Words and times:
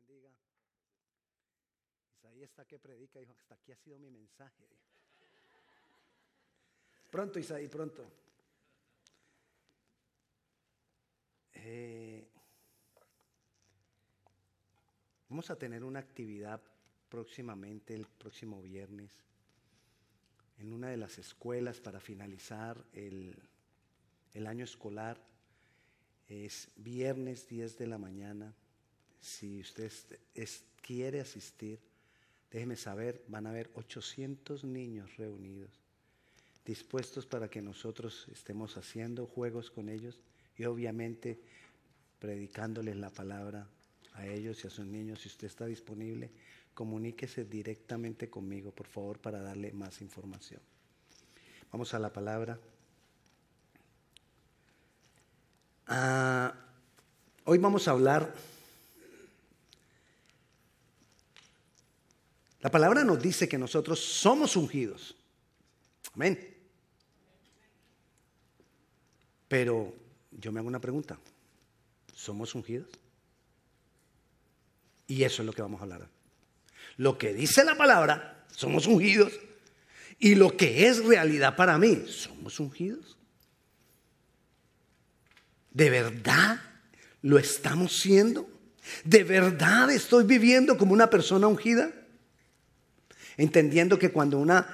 bendiga. 0.00 0.30
Isaías 2.18 2.50
está 2.50 2.64
que 2.64 2.78
predica, 2.78 3.18
dijo, 3.18 3.32
hasta 3.32 3.54
aquí 3.54 3.72
ha 3.72 3.76
sido 3.76 3.98
mi 3.98 4.10
mensaje. 4.10 4.64
Pronto, 7.10 7.38
Isaí, 7.38 7.68
pronto. 7.68 8.08
Eh, 11.54 12.26
vamos 15.28 15.50
a 15.50 15.56
tener 15.56 15.84
una 15.84 15.98
actividad 15.98 16.62
próximamente, 17.08 17.94
el 17.94 18.06
próximo 18.06 18.62
viernes, 18.62 19.12
en 20.58 20.72
una 20.72 20.88
de 20.88 20.96
las 20.96 21.18
escuelas 21.18 21.80
para 21.80 22.00
finalizar 22.00 22.84
el, 22.92 23.36
el 24.32 24.46
año 24.46 24.64
escolar. 24.64 25.20
Es 26.28 26.70
viernes 26.76 27.48
10 27.48 27.76
de 27.76 27.86
la 27.88 27.98
mañana. 27.98 28.54
Si 29.20 29.60
usted 29.60 29.92
quiere 30.80 31.20
asistir, 31.20 31.78
déjeme 32.50 32.76
saber, 32.76 33.22
van 33.28 33.46
a 33.46 33.50
haber 33.50 33.70
800 33.74 34.64
niños 34.64 35.16
reunidos, 35.16 35.70
dispuestos 36.64 37.26
para 37.26 37.48
que 37.48 37.62
nosotros 37.62 38.26
estemos 38.32 38.76
haciendo 38.76 39.26
juegos 39.26 39.70
con 39.70 39.88
ellos 39.88 40.18
y 40.56 40.64
obviamente 40.64 41.38
predicándoles 42.18 42.96
la 42.96 43.10
palabra 43.10 43.66
a 44.14 44.26
ellos 44.26 44.64
y 44.64 44.66
a 44.66 44.70
sus 44.70 44.86
niños. 44.86 45.20
Si 45.20 45.28
usted 45.28 45.46
está 45.46 45.66
disponible, 45.66 46.30
comuníquese 46.74 47.44
directamente 47.44 48.28
conmigo, 48.28 48.70
por 48.70 48.86
favor, 48.86 49.18
para 49.18 49.40
darle 49.40 49.72
más 49.72 50.00
información. 50.00 50.60
Vamos 51.72 51.94
a 51.94 51.98
la 51.98 52.12
palabra. 52.12 52.58
Ah, 55.86 56.54
hoy 57.44 57.58
vamos 57.58 57.86
a 57.86 57.92
hablar. 57.92 58.34
La 62.60 62.70
palabra 62.70 63.04
nos 63.04 63.20
dice 63.22 63.48
que 63.48 63.58
nosotros 63.58 64.00
somos 64.00 64.56
ungidos. 64.56 65.16
Amén. 66.14 66.38
Pero 69.48 69.94
yo 70.30 70.52
me 70.52 70.60
hago 70.60 70.68
una 70.68 70.80
pregunta. 70.80 71.18
¿Somos 72.14 72.54
ungidos? 72.54 72.88
Y 75.06 75.24
eso 75.24 75.42
es 75.42 75.46
lo 75.46 75.52
que 75.52 75.62
vamos 75.62 75.80
a 75.80 75.84
hablar. 75.84 76.08
Lo 76.96 77.18
que 77.18 77.32
dice 77.32 77.64
la 77.64 77.76
palabra, 77.76 78.44
somos 78.54 78.86
ungidos. 78.86 79.32
Y 80.18 80.34
lo 80.34 80.56
que 80.56 80.86
es 80.86 81.04
realidad 81.04 81.56
para 81.56 81.78
mí, 81.78 82.04
somos 82.06 82.60
ungidos. 82.60 83.16
¿De 85.72 85.88
verdad 85.88 86.60
lo 87.22 87.38
estamos 87.38 87.96
siendo? 87.98 88.48
¿De 89.04 89.24
verdad 89.24 89.90
estoy 89.90 90.24
viviendo 90.24 90.76
como 90.76 90.92
una 90.92 91.08
persona 91.08 91.46
ungida? 91.46 91.90
Entendiendo 93.36 93.98
que 93.98 94.10
cuando 94.10 94.38
una 94.38 94.66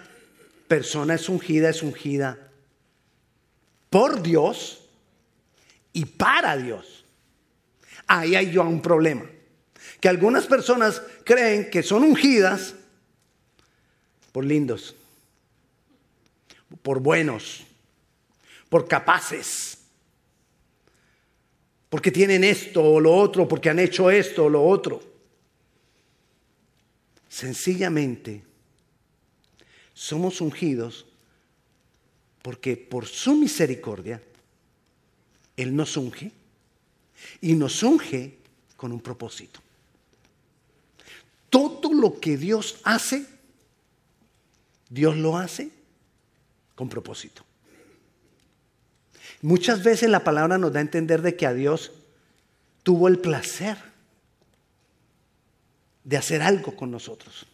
persona 0.68 1.14
es 1.14 1.28
ungida, 1.28 1.70
es 1.70 1.82
ungida 1.82 2.38
por 3.90 4.22
Dios 4.22 4.84
y 5.92 6.04
para 6.04 6.56
Dios. 6.56 7.04
Ahí 8.06 8.34
hay 8.34 8.50
yo 8.50 8.62
un 8.62 8.82
problema. 8.82 9.24
Que 10.00 10.08
algunas 10.08 10.46
personas 10.46 11.02
creen 11.24 11.70
que 11.70 11.82
son 11.82 12.02
ungidas 12.02 12.74
por 14.32 14.44
lindos, 14.44 14.94
por 16.82 17.00
buenos, 17.00 17.64
por 18.68 18.86
capaces 18.86 19.76
porque 21.88 22.10
tienen 22.10 22.44
esto 22.44 22.82
o 22.82 23.00
lo 23.00 23.14
otro, 23.14 23.46
porque 23.46 23.70
han 23.70 23.78
hecho 23.78 24.10
esto 24.10 24.44
o 24.44 24.48
lo 24.48 24.62
otro. 24.62 25.02
Sencillamente, 27.36 28.42
somos 29.92 30.40
ungidos 30.40 31.04
porque 32.40 32.78
por 32.78 33.04
su 33.04 33.34
misericordia, 33.34 34.22
Él 35.54 35.76
nos 35.76 35.98
unge 35.98 36.32
y 37.42 37.52
nos 37.52 37.82
unge 37.82 38.38
con 38.78 38.90
un 38.90 39.02
propósito. 39.02 39.60
Todo 41.50 41.92
lo 41.92 42.18
que 42.20 42.38
Dios 42.38 42.80
hace, 42.84 43.26
Dios 44.88 45.14
lo 45.18 45.36
hace 45.36 45.68
con 46.74 46.88
propósito. 46.88 47.44
Muchas 49.42 49.84
veces 49.84 50.08
la 50.08 50.24
palabra 50.24 50.56
nos 50.56 50.72
da 50.72 50.78
a 50.78 50.88
entender 50.88 51.20
de 51.20 51.36
que 51.36 51.44
a 51.44 51.52
Dios 51.52 51.92
tuvo 52.82 53.08
el 53.08 53.18
placer 53.18 53.76
de 56.06 56.16
hacer 56.16 56.40
algo 56.40 56.74
con 56.74 56.90
nosotros. 56.90 57.44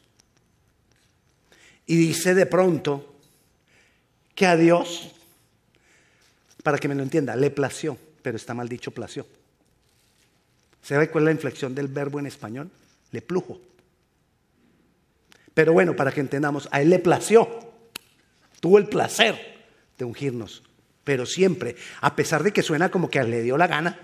Y 1.87 1.97
dice 1.97 2.35
de 2.35 2.47
pronto 2.47 3.17
que 4.37 4.47
a 4.47 4.57
Dios, 4.57 5.11
para 6.63 6.79
que 6.79 6.87
me 6.87 6.95
lo 6.95 7.03
entienda, 7.03 7.35
le 7.35 7.51
plació, 7.51 7.99
pero 8.23 8.37
está 8.37 8.55
mal 8.55 8.69
dicho 8.69 8.93
plació. 8.93 9.27
¿Sabe 10.83 11.11
cuál 11.11 11.25
es 11.25 11.27
la 11.27 11.33
inflexión 11.33 11.75
del 11.75 11.89
verbo 11.89 12.21
en 12.21 12.27
español? 12.27 12.71
Le 13.11 13.23
plujo. 13.23 13.61
Pero 15.55 15.73
bueno, 15.73 15.97
para 15.97 16.13
que 16.13 16.21
entendamos, 16.21 16.69
a 16.71 16.81
Él 16.81 16.91
le 16.91 17.01
plació, 17.01 17.49
tuvo 18.61 18.79
el 18.79 18.89
placer 18.89 19.65
de 19.99 20.05
ungirnos 20.05 20.63
pero 21.05 21.27
siempre, 21.27 21.77
a 22.01 22.15
pesar 22.15 22.43
de 22.43 22.53
que 22.53 22.63
suena 22.63 22.91
como 22.91 23.11
que 23.11 23.23
le 23.25 23.43
dio 23.43 23.57
la 23.57 23.67
gana, 23.67 23.99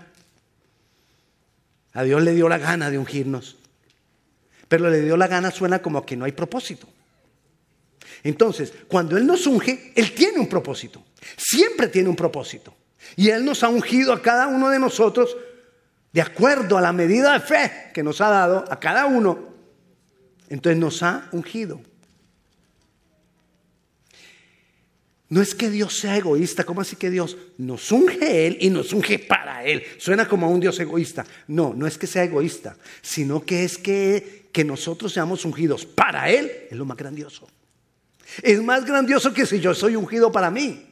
a 1.93 2.03
Dios 2.03 2.21
le 2.23 2.33
dio 2.33 2.49
la 2.49 2.57
gana 2.57 2.91
de 2.91 2.97
ungirnos, 2.97 3.57
pero 4.69 4.89
le 4.89 5.01
dio 5.01 5.17
la 5.17 5.27
gana 5.27 5.51
suena 5.51 5.81
como 5.81 6.05
que 6.05 6.15
no 6.15 6.23
hay 6.23 6.31
propósito. 6.31 6.87
Entonces, 8.23 8.71
cuando 8.87 9.17
Él 9.17 9.25
nos 9.25 9.45
unge, 9.47 9.91
Él 9.95 10.13
tiene 10.13 10.39
un 10.39 10.47
propósito, 10.47 11.03
siempre 11.35 11.87
tiene 11.87 12.07
un 12.07 12.15
propósito. 12.15 12.73
Y 13.15 13.29
Él 13.29 13.43
nos 13.43 13.63
ha 13.63 13.69
ungido 13.69 14.13
a 14.13 14.21
cada 14.21 14.47
uno 14.47 14.69
de 14.69 14.79
nosotros 14.79 15.35
de 16.13 16.21
acuerdo 16.21 16.77
a 16.77 16.81
la 16.81 16.93
medida 16.93 17.33
de 17.33 17.39
fe 17.39 17.71
que 17.93 18.03
nos 18.03 18.21
ha 18.21 18.29
dado 18.29 18.65
a 18.69 18.79
cada 18.79 19.05
uno. 19.05 19.49
Entonces 20.49 20.79
nos 20.79 21.03
ha 21.03 21.29
ungido. 21.31 21.81
No 25.29 25.43
es 25.43 25.53
que 25.53 25.69
Dios 25.69 25.95
sea 25.95 26.17
egoísta, 26.17 26.63
¿cómo 26.63 26.81
así 26.81 26.95
que 26.95 27.11
Dios 27.11 27.37
nos 27.59 27.91
unge 27.91 28.47
Él 28.47 28.57
y 28.61 28.71
nos 28.71 28.91
unge 28.93 29.19
para 29.19 29.63
Él? 29.63 29.83
Suena 29.99 30.27
como 30.27 30.47
a 30.47 30.49
un 30.49 30.59
Dios 30.59 30.79
egoísta. 30.79 31.23
No, 31.47 31.71
no 31.75 31.85
es 31.85 31.99
que 31.99 32.07
sea 32.07 32.23
egoísta, 32.23 32.75
sino 33.03 33.45
que 33.45 33.63
es 33.63 33.77
que, 33.77 34.49
que 34.51 34.63
nosotros 34.63 35.13
seamos 35.13 35.45
ungidos 35.45 35.85
para 35.85 36.31
Él 36.31 36.51
es 36.71 36.75
lo 36.75 36.83
más 36.83 36.97
grandioso. 36.97 37.47
Es 38.41 38.61
más 38.61 38.85
grandioso 38.85 39.31
que 39.31 39.45
si 39.45 39.59
yo 39.59 39.75
soy 39.75 39.95
ungido 39.95 40.31
para 40.31 40.49
mí. 40.49 40.87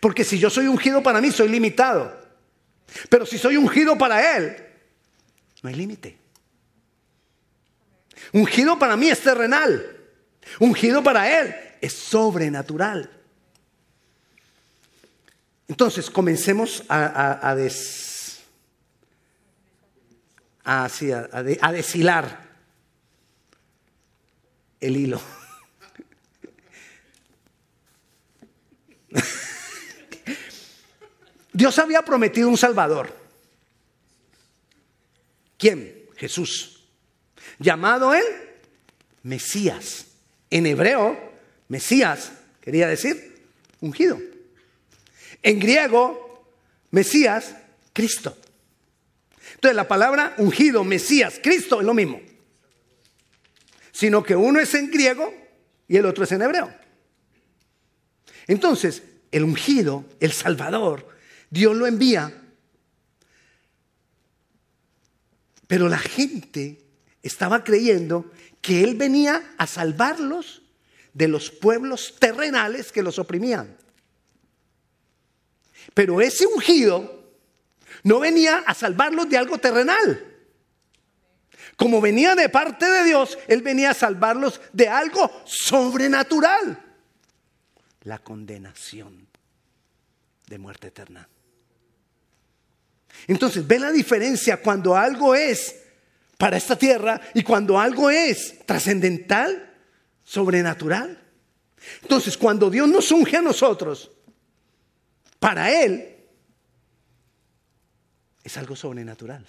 Porque 0.00 0.24
si 0.24 0.40
yo 0.40 0.50
soy 0.50 0.66
ungido 0.66 1.00
para 1.00 1.20
mí, 1.20 1.30
soy 1.30 1.48
limitado. 1.48 2.12
Pero 3.08 3.24
si 3.24 3.38
soy 3.38 3.56
ungido 3.56 3.96
para 3.96 4.36
Él, 4.36 4.56
no 5.62 5.68
hay 5.68 5.76
límite. 5.76 6.18
Ungido 8.32 8.80
para 8.80 8.96
mí 8.96 9.08
es 9.08 9.20
terrenal. 9.20 9.96
Ungido 10.58 11.04
para 11.04 11.40
Él 11.40 11.69
es 11.80 11.92
sobrenatural. 11.92 13.10
Entonces, 15.68 16.10
comencemos 16.10 16.82
a, 16.88 17.48
a, 17.48 17.54
des, 17.54 18.40
a, 20.64 20.84
a 20.84 21.72
deshilar 21.72 22.50
el 24.80 24.96
hilo. 24.96 25.20
Dios 31.52 31.78
había 31.78 32.02
prometido 32.02 32.48
un 32.48 32.56
Salvador. 32.56 33.14
¿Quién? 35.56 36.08
Jesús. 36.16 36.82
Llamado 37.58 38.14
él 38.14 38.24
Mesías. 39.22 40.06
En 40.50 40.66
hebreo 40.66 41.29
Mesías 41.70 42.32
quería 42.60 42.88
decir 42.88 43.46
ungido. 43.80 44.20
En 45.40 45.60
griego, 45.60 46.44
Mesías, 46.90 47.54
Cristo. 47.92 48.36
Entonces 49.54 49.76
la 49.76 49.86
palabra 49.86 50.34
ungido, 50.38 50.82
Mesías, 50.82 51.38
Cristo 51.40 51.80
es 51.80 51.86
lo 51.86 51.94
mismo. 51.94 52.20
Sino 53.92 54.24
que 54.24 54.34
uno 54.34 54.58
es 54.58 54.74
en 54.74 54.90
griego 54.90 55.32
y 55.86 55.96
el 55.96 56.06
otro 56.06 56.24
es 56.24 56.32
en 56.32 56.42
hebreo. 56.42 56.74
Entonces, 58.48 59.04
el 59.30 59.44
ungido, 59.44 60.04
el 60.18 60.32
Salvador, 60.32 61.08
Dios 61.50 61.76
lo 61.76 61.86
envía. 61.86 62.32
Pero 65.68 65.88
la 65.88 65.98
gente 65.98 66.82
estaba 67.22 67.62
creyendo 67.62 68.32
que 68.60 68.82
Él 68.82 68.96
venía 68.96 69.54
a 69.56 69.68
salvarlos 69.68 70.59
de 71.12 71.28
los 71.28 71.50
pueblos 71.50 72.16
terrenales 72.18 72.92
que 72.92 73.02
los 73.02 73.18
oprimían. 73.18 73.76
Pero 75.94 76.20
ese 76.20 76.46
ungido 76.46 77.20
no 78.02 78.20
venía 78.20 78.58
a 78.66 78.74
salvarlos 78.74 79.28
de 79.28 79.36
algo 79.36 79.58
terrenal. 79.58 80.26
como 81.76 82.02
venía 82.02 82.34
de 82.34 82.50
parte 82.50 82.84
de 82.84 83.04
Dios, 83.04 83.38
Él 83.48 83.62
venía 83.62 83.90
a 83.90 83.94
salvarlos 83.94 84.60
de 84.70 84.86
algo 84.86 85.30
sobrenatural. 85.46 86.78
La 88.02 88.18
condenación 88.18 89.26
de 90.46 90.58
muerte 90.58 90.88
eterna. 90.88 91.26
Entonces, 93.26 93.66
ve 93.66 93.78
la 93.78 93.92
diferencia 93.92 94.58
cuando 94.58 94.94
algo 94.94 95.34
es 95.34 95.74
para 96.36 96.58
esta 96.58 96.76
tierra 96.76 97.18
y 97.32 97.42
cuando 97.42 97.78
algo 97.78 98.10
es 98.10 98.58
trascendental, 98.66 99.69
sobrenatural. 100.24 101.18
Entonces, 102.02 102.36
cuando 102.36 102.70
Dios 102.70 102.88
nos 102.88 103.10
unge 103.10 103.36
a 103.36 103.42
nosotros, 103.42 104.10
para 105.38 105.72
Él, 105.82 106.16
es 108.44 108.56
algo 108.56 108.76
sobrenatural. 108.76 109.46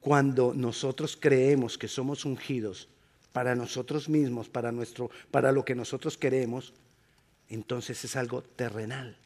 Cuando 0.00 0.54
nosotros 0.54 1.18
creemos 1.20 1.76
que 1.76 1.88
somos 1.88 2.24
ungidos 2.24 2.88
para 3.32 3.54
nosotros 3.54 4.08
mismos, 4.08 4.48
para, 4.48 4.72
nuestro, 4.72 5.10
para 5.30 5.52
lo 5.52 5.64
que 5.64 5.74
nosotros 5.74 6.16
queremos, 6.16 6.72
entonces 7.48 8.04
es 8.04 8.16
algo 8.16 8.42
terrenal. 8.42 9.16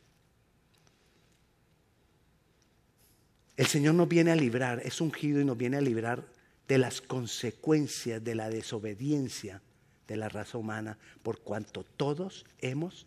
El 3.57 3.67
Señor 3.67 3.95
nos 3.95 4.09
viene 4.09 4.33
a 4.33 4.37
librar, 4.37 4.81
es 4.85 5.01
ungido 5.01 5.41
y 5.41 5.45
nos 5.45 5.57
viene 5.57 5.77
a 5.77 5.81
librar 5.81 6.25
de 6.69 6.79
las 6.79 7.01
consecuencias 7.01 8.23
de 8.23 8.35
la 8.35 8.49
desobediencia 8.49 9.61
de 10.07 10.17
la 10.17 10.29
raza 10.29 10.59
humana, 10.59 10.99
por 11.23 11.41
cuanto 11.41 11.85
todos 11.85 12.45
hemos 12.59 13.07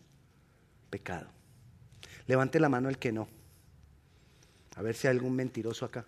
pecado. 0.90 1.28
Levante 2.26 2.58
la 2.60 2.68
mano 2.68 2.88
el 2.88 2.98
que 2.98 3.12
no. 3.12 3.28
A 4.74 4.82
ver 4.82 4.94
si 4.94 5.06
hay 5.06 5.12
algún 5.12 5.34
mentiroso 5.34 5.84
acá. 5.84 6.04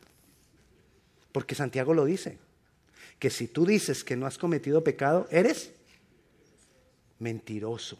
Porque 1.33 1.55
Santiago 1.55 1.95
lo 1.95 2.05
dice, 2.05 2.39
que 3.19 3.31
si 3.31 3.49
tú 3.49 3.67
dices 3.67 4.05
que 4.05 4.17
no 4.17 4.27
has 4.27 4.39
cometido 4.39 4.83
pecado, 4.83 5.27
eres 5.31 5.73
mentiroso. 7.19 7.99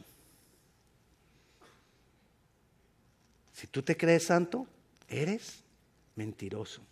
Si 3.53 3.67
tú 3.67 3.83
te 3.83 3.97
crees 3.97 4.25
santo, 4.25 4.67
eres 5.09 5.65
mentiroso. 6.15 6.83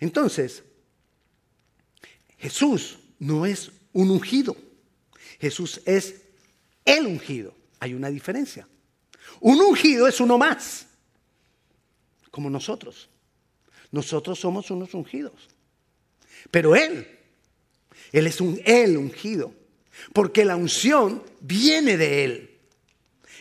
Entonces, 0.00 0.64
Jesús 2.38 2.98
no 3.18 3.44
es 3.44 3.70
un 3.92 4.10
ungido. 4.10 4.56
Jesús 5.40 5.80
es 5.84 6.22
el 6.84 7.06
ungido. 7.06 7.54
Hay 7.80 7.94
una 7.94 8.10
diferencia. 8.10 8.66
Un 9.40 9.60
ungido 9.60 10.08
es 10.08 10.20
uno 10.20 10.38
más 10.38 10.86
como 12.30 12.50
nosotros. 12.50 13.08
Nosotros 13.90 14.38
somos 14.38 14.70
unos 14.70 14.94
ungidos. 14.94 15.48
Pero 16.50 16.76
Él, 16.76 17.06
Él 18.12 18.26
es 18.26 18.40
un 18.40 18.60
Él 18.64 18.96
ungido. 18.96 19.52
Porque 20.12 20.44
la 20.44 20.56
unción 20.56 21.22
viene 21.40 21.96
de 21.96 22.24
Él. 22.24 22.58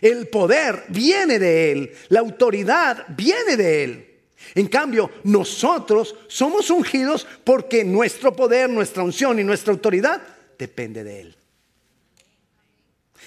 El 0.01 0.27
poder 0.27 0.85
viene 0.89 1.39
de 1.39 1.71
Él. 1.71 1.91
La 2.09 2.19
autoridad 2.19 3.05
viene 3.15 3.57
de 3.57 3.83
Él. 3.83 4.06
En 4.55 4.67
cambio, 4.67 5.09
nosotros 5.23 6.15
somos 6.27 6.69
ungidos 6.69 7.25
porque 7.43 7.83
nuestro 7.83 8.35
poder, 8.35 8.69
nuestra 8.69 9.03
unción 9.03 9.39
y 9.39 9.43
nuestra 9.43 9.73
autoridad 9.73 10.21
depende 10.57 11.03
de 11.03 11.21
Él. 11.21 11.35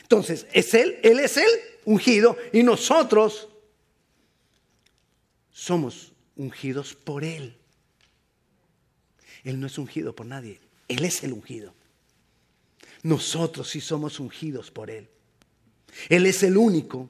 Entonces, 0.02 0.46
es 0.52 0.74
Él, 0.74 0.98
Él 1.02 1.20
es 1.20 1.36
Él 1.36 1.50
ungido 1.84 2.36
y 2.52 2.62
nosotros 2.62 3.48
somos 5.52 6.12
ungidos 6.36 6.94
por 6.94 7.24
Él. 7.24 7.56
Él 9.44 9.60
no 9.60 9.66
es 9.66 9.78
ungido 9.78 10.14
por 10.14 10.26
nadie, 10.26 10.60
Él 10.88 11.04
es 11.04 11.22
el 11.22 11.32
ungido. 11.32 11.74
Nosotros 13.02 13.68
sí 13.68 13.80
somos 13.80 14.20
ungidos 14.20 14.70
por 14.70 14.90
Él. 14.90 15.08
Él 16.08 16.26
es 16.26 16.42
el 16.42 16.56
único 16.56 17.08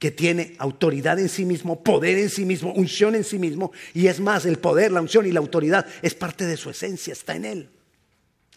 que 0.00 0.10
tiene 0.10 0.56
autoridad 0.58 1.18
en 1.18 1.28
sí 1.28 1.44
mismo, 1.44 1.84
poder 1.84 2.16
en 2.16 2.30
sí 2.30 2.46
mismo, 2.46 2.72
unción 2.72 3.14
en 3.14 3.22
sí 3.22 3.38
mismo, 3.38 3.70
y 3.92 4.06
es 4.06 4.18
más, 4.18 4.46
el 4.46 4.58
poder, 4.58 4.90
la 4.90 5.02
unción 5.02 5.26
y 5.26 5.30
la 5.30 5.40
autoridad 5.40 5.86
es 6.00 6.14
parte 6.14 6.46
de 6.46 6.56
su 6.56 6.70
esencia, 6.70 7.12
está 7.12 7.36
en 7.36 7.44
Él. 7.44 7.70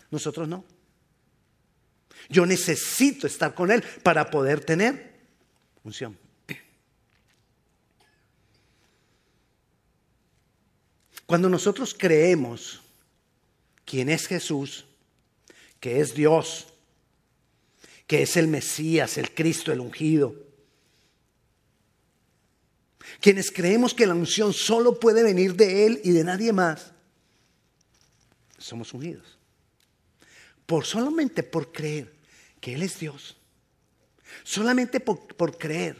Nosotros 0.09 0.47
no. 0.47 0.63
Yo 2.29 2.45
necesito 2.45 3.27
estar 3.27 3.53
con 3.53 3.71
Él 3.71 3.83
para 4.03 4.31
poder 4.31 4.61
tener 4.61 5.19
unción. 5.83 6.17
Cuando 11.25 11.49
nosotros 11.49 11.93
creemos 11.93 12.81
quién 13.83 14.07
es 14.07 14.27
Jesús, 14.27 14.85
que 15.81 15.99
es 15.99 16.15
Dios, 16.15 16.67
que 18.07 18.21
es 18.21 18.37
el 18.37 18.47
Mesías, 18.47 19.17
el 19.17 19.33
Cristo, 19.33 19.73
el 19.73 19.81
ungido, 19.81 20.52
quienes 23.19 23.51
creemos 23.51 23.93
que 23.93 24.07
la 24.07 24.13
unción 24.13 24.53
solo 24.53 24.99
puede 24.99 25.23
venir 25.23 25.55
de 25.55 25.85
Él 25.85 26.01
y 26.03 26.11
de 26.11 26.23
nadie 26.23 26.53
más, 26.53 26.91
somos 28.57 28.93
ungidos. 28.93 29.37
Por 30.65 30.85
solamente 30.85 31.43
por 31.43 31.71
creer 31.71 32.13
que 32.59 32.73
Él 32.73 32.83
es 32.83 32.99
Dios, 32.99 33.37
solamente 34.43 34.99
por, 34.99 35.27
por 35.35 35.57
creer 35.57 35.97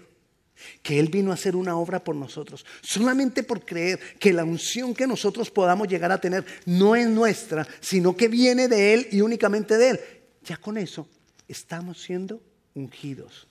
que 0.82 1.00
Él 1.00 1.10
vino 1.10 1.32
a 1.32 1.34
hacer 1.34 1.56
una 1.56 1.76
obra 1.76 2.04
por 2.04 2.16
nosotros, 2.16 2.66
solamente 2.82 3.44
por 3.44 3.66
creer 3.66 4.00
que 4.20 4.34
la 4.34 4.44
unción 4.44 4.94
que 4.94 5.08
nosotros 5.08 5.52
podamos 5.52 5.88
llegar 5.88 6.12
a 6.12 6.22
tener 6.22 6.46
no 6.66 6.96
es 6.96 7.08
nuestra, 7.08 7.68
sino 7.80 8.16
que 8.16 8.28
viene 8.28 8.68
de 8.68 8.94
Él 8.94 9.08
y 9.12 9.22
únicamente 9.22 9.78
de 9.78 9.90
Él. 9.90 10.00
Ya 10.44 10.58
con 10.58 10.78
eso 10.78 11.08
estamos 11.48 12.02
siendo 12.02 12.42
ungidos. 12.74 13.48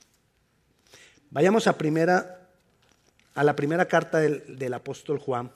Vayamos 1.30 1.66
a 1.66 1.78
primera, 1.78 2.41
a 3.34 3.44
la 3.44 3.56
primera 3.56 3.86
carta 3.86 4.18
del, 4.18 4.58
del 4.58 4.74
apóstol 4.74 5.18
Juan, 5.18 5.50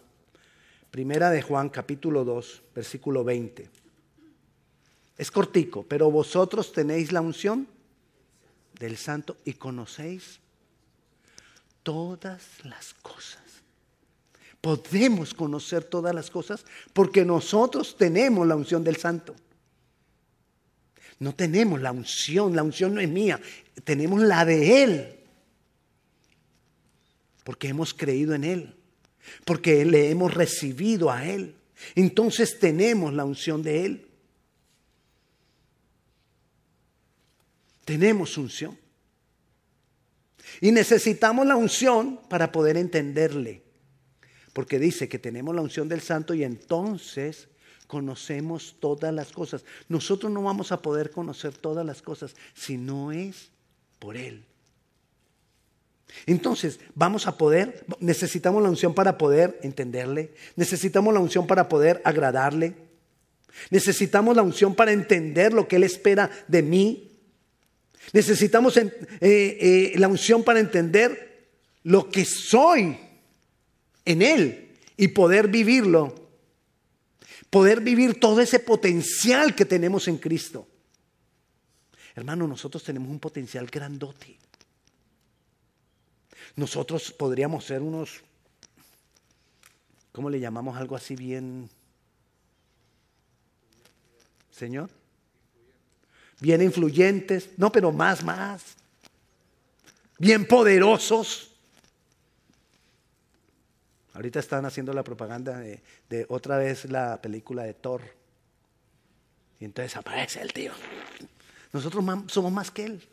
primera 0.90 1.30
de 1.30 1.42
Juan 1.42 1.68
capítulo 1.68 2.24
2, 2.24 2.62
versículo 2.74 3.24
20. 3.24 3.68
Es 5.18 5.30
cortico, 5.30 5.82
pero 5.82 6.10
vosotros 6.10 6.72
tenéis 6.72 7.12
la 7.12 7.20
unción 7.20 7.66
del 8.78 8.96
santo 8.96 9.36
y 9.44 9.54
conocéis 9.54 10.40
todas 11.82 12.42
las 12.64 12.94
cosas. 12.94 13.42
Podemos 14.60 15.32
conocer 15.32 15.84
todas 15.84 16.14
las 16.14 16.30
cosas 16.30 16.64
porque 16.92 17.24
nosotros 17.24 17.96
tenemos 17.96 18.46
la 18.46 18.56
unción 18.56 18.82
del 18.82 18.96
santo. 18.96 19.34
No 21.18 21.34
tenemos 21.34 21.80
la 21.80 21.92
unción, 21.92 22.54
la 22.54 22.62
unción 22.62 22.94
no 22.94 23.00
es 23.00 23.08
mía, 23.08 23.40
tenemos 23.84 24.20
la 24.20 24.44
de 24.44 24.82
Él. 24.82 25.15
Porque 27.46 27.68
hemos 27.68 27.94
creído 27.94 28.34
en 28.34 28.42
Él, 28.42 28.74
porque 29.44 29.84
le 29.84 30.10
hemos 30.10 30.34
recibido 30.34 31.12
a 31.12 31.24
Él. 31.24 31.54
Entonces 31.94 32.58
tenemos 32.58 33.14
la 33.14 33.24
unción 33.24 33.62
de 33.62 33.86
Él. 33.86 34.06
Tenemos 37.84 38.36
unción. 38.36 38.76
Y 40.60 40.72
necesitamos 40.72 41.46
la 41.46 41.54
unción 41.54 42.18
para 42.28 42.50
poder 42.50 42.76
entenderle. 42.76 43.62
Porque 44.52 44.80
dice 44.80 45.08
que 45.08 45.20
tenemos 45.20 45.54
la 45.54 45.62
unción 45.62 45.88
del 45.88 46.00
santo 46.00 46.34
y 46.34 46.42
entonces 46.42 47.46
conocemos 47.86 48.74
todas 48.80 49.14
las 49.14 49.30
cosas. 49.30 49.64
Nosotros 49.88 50.32
no 50.32 50.42
vamos 50.42 50.72
a 50.72 50.82
poder 50.82 51.12
conocer 51.12 51.54
todas 51.54 51.86
las 51.86 52.02
cosas 52.02 52.34
si 52.54 52.76
no 52.76 53.12
es 53.12 53.52
por 54.00 54.16
Él. 54.16 54.44
Entonces, 56.26 56.80
vamos 56.94 57.26
a 57.26 57.36
poder, 57.36 57.84
necesitamos 58.00 58.62
la 58.62 58.70
unción 58.70 58.94
para 58.94 59.18
poder 59.18 59.58
entenderle, 59.62 60.32
necesitamos 60.56 61.12
la 61.12 61.20
unción 61.20 61.46
para 61.46 61.68
poder 61.68 62.00
agradarle, 62.04 62.74
necesitamos 63.70 64.34
la 64.36 64.42
unción 64.42 64.74
para 64.74 64.92
entender 64.92 65.52
lo 65.52 65.68
que 65.68 65.76
Él 65.76 65.84
espera 65.84 66.30
de 66.48 66.62
mí 66.62 67.06
Necesitamos 68.12 68.76
eh, 68.76 68.90
eh, 69.20 69.92
la 69.96 70.08
unción 70.08 70.44
para 70.44 70.60
entender 70.60 71.50
lo 71.82 72.08
que 72.10 72.24
soy 72.24 72.96
en 74.04 74.22
Él 74.22 74.74
y 74.96 75.08
poder 75.08 75.48
vivirlo. 75.48 76.14
Poder 77.50 77.80
vivir 77.80 78.18
todo 78.20 78.40
ese 78.40 78.60
potencial 78.60 79.54
que 79.54 79.64
tenemos 79.64 80.08
en 80.08 80.18
Cristo. 80.18 80.66
Hermano, 82.14 82.46
nosotros 82.46 82.82
tenemos 82.82 83.10
un 83.10 83.18
potencial 83.18 83.66
grandote. 83.66 84.38
Nosotros 86.56 87.12
podríamos 87.12 87.64
ser 87.64 87.82
unos, 87.82 88.22
¿cómo 90.12 90.30
le 90.30 90.40
llamamos 90.40 90.76
algo 90.76 90.96
así 90.96 91.14
bien? 91.14 91.68
Señor 94.50 94.90
bien 96.40 96.62
influyentes, 96.62 97.50
no, 97.56 97.70
pero 97.72 97.92
más, 97.92 98.22
más, 98.22 98.76
bien 100.18 100.46
poderosos. 100.46 101.52
Ahorita 104.12 104.40
están 104.40 104.64
haciendo 104.64 104.92
la 104.92 105.04
propaganda 105.04 105.58
de, 105.58 105.82
de 106.08 106.24
otra 106.28 106.56
vez 106.56 106.86
la 106.86 107.20
película 107.20 107.64
de 107.64 107.74
Thor. 107.74 108.02
Y 109.60 109.66
entonces 109.66 109.94
aparece 109.96 110.40
el 110.40 110.52
tío. 110.52 110.72
Nosotros 111.72 112.02
somos 112.28 112.52
más 112.52 112.70
que 112.70 112.84
él. 112.84 113.08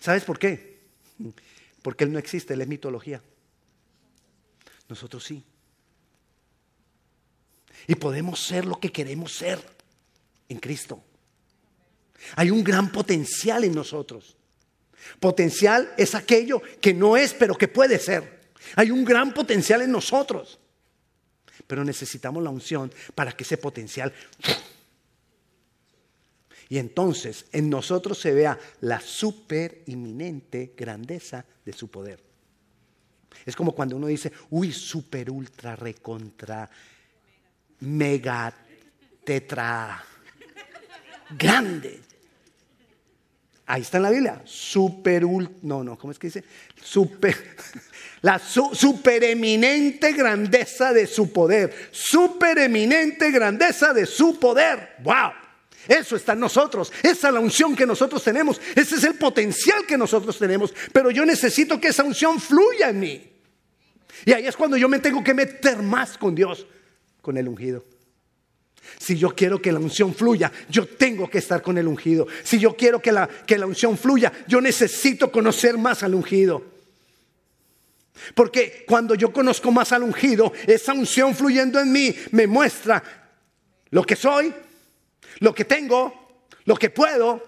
¿Sabes 0.00 0.24
por 0.24 0.38
qué? 0.38 0.79
Porque 1.82 2.04
él 2.04 2.12
no 2.12 2.18
existe, 2.18 2.54
él 2.54 2.60
es 2.60 2.68
mitología. 2.68 3.22
Nosotros 4.88 5.24
sí. 5.24 5.44
Y 7.86 7.94
podemos 7.94 8.40
ser 8.40 8.64
lo 8.64 8.78
que 8.78 8.92
queremos 8.92 9.32
ser 9.32 9.58
en 10.48 10.58
Cristo. 10.58 11.02
Hay 12.36 12.50
un 12.50 12.62
gran 12.62 12.92
potencial 12.92 13.64
en 13.64 13.74
nosotros. 13.74 14.36
Potencial 15.18 15.94
es 15.96 16.14
aquello 16.14 16.60
que 16.80 16.92
no 16.92 17.16
es, 17.16 17.32
pero 17.32 17.56
que 17.56 17.68
puede 17.68 17.98
ser. 17.98 18.40
Hay 18.76 18.90
un 18.90 19.04
gran 19.04 19.32
potencial 19.32 19.82
en 19.82 19.92
nosotros. 19.92 20.58
Pero 21.66 21.84
necesitamos 21.84 22.42
la 22.42 22.50
unción 22.50 22.92
para 23.14 23.32
que 23.32 23.44
ese 23.44 23.56
potencial... 23.56 24.12
Y 26.70 26.78
entonces 26.78 27.46
en 27.50 27.68
nosotros 27.68 28.18
se 28.18 28.32
vea 28.32 28.56
la 28.80 29.00
super 29.00 29.82
inminente 29.86 30.72
grandeza 30.76 31.44
de 31.64 31.72
su 31.72 31.90
poder. 31.90 32.22
Es 33.44 33.56
como 33.56 33.72
cuando 33.72 33.96
uno 33.96 34.06
dice, 34.06 34.30
uy, 34.50 34.72
super, 34.72 35.30
ultra, 35.32 35.74
recontra, 35.74 36.70
mega, 37.80 38.54
tetra, 39.24 40.04
grande. 41.36 42.00
Ahí 43.66 43.82
está 43.82 43.96
en 43.96 44.02
la 44.04 44.10
Biblia. 44.10 44.42
Super, 44.44 45.24
no, 45.62 45.82
no, 45.82 45.98
¿cómo 45.98 46.12
es 46.12 46.20
que 46.20 46.28
dice? 46.28 46.44
Super, 46.80 47.36
la 48.22 48.38
supereminente 48.38 50.12
grandeza 50.12 50.92
de 50.92 51.08
su 51.08 51.32
poder. 51.32 51.88
Supereminente 51.90 53.32
grandeza 53.32 53.92
de 53.92 54.06
su 54.06 54.38
poder. 54.38 54.96
¡Wow! 55.02 55.39
Eso 55.88 56.16
está 56.16 56.32
en 56.32 56.40
nosotros. 56.40 56.92
Esa 57.02 57.28
es 57.28 57.34
la 57.34 57.40
unción 57.40 57.74
que 57.74 57.86
nosotros 57.86 58.22
tenemos. 58.22 58.60
Ese 58.74 58.96
es 58.96 59.04
el 59.04 59.14
potencial 59.14 59.86
que 59.86 59.96
nosotros 59.96 60.38
tenemos. 60.38 60.72
Pero 60.92 61.10
yo 61.10 61.24
necesito 61.24 61.80
que 61.80 61.88
esa 61.88 62.04
unción 62.04 62.40
fluya 62.40 62.90
en 62.90 63.00
mí. 63.00 63.32
Y 64.24 64.32
ahí 64.32 64.46
es 64.46 64.56
cuando 64.56 64.76
yo 64.76 64.88
me 64.88 64.98
tengo 64.98 65.24
que 65.24 65.34
meter 65.34 65.78
más 65.82 66.18
con 66.18 66.34
Dios, 66.34 66.66
con 67.22 67.36
el 67.36 67.48
ungido. 67.48 67.84
Si 68.98 69.16
yo 69.16 69.34
quiero 69.34 69.62
que 69.62 69.72
la 69.72 69.78
unción 69.78 70.14
fluya, 70.14 70.52
yo 70.68 70.86
tengo 70.86 71.28
que 71.28 71.38
estar 71.38 71.62
con 71.62 71.78
el 71.78 71.88
ungido. 71.88 72.26
Si 72.42 72.58
yo 72.58 72.76
quiero 72.76 73.00
que 73.00 73.12
la, 73.12 73.26
que 73.28 73.56
la 73.56 73.66
unción 73.66 73.96
fluya, 73.96 74.32
yo 74.46 74.60
necesito 74.60 75.30
conocer 75.30 75.78
más 75.78 76.02
al 76.02 76.14
ungido. 76.14 76.64
Porque 78.34 78.84
cuando 78.86 79.14
yo 79.14 79.32
conozco 79.32 79.70
más 79.70 79.92
al 79.92 80.02
ungido, 80.02 80.52
esa 80.66 80.92
unción 80.92 81.34
fluyendo 81.34 81.80
en 81.80 81.92
mí 81.92 82.14
me 82.32 82.46
muestra 82.46 83.02
lo 83.90 84.04
que 84.04 84.16
soy, 84.16 84.52
lo 85.40 85.54
que 85.54 85.64
tengo, 85.64 86.44
lo 86.64 86.76
que 86.76 86.90
puedo. 86.90 87.42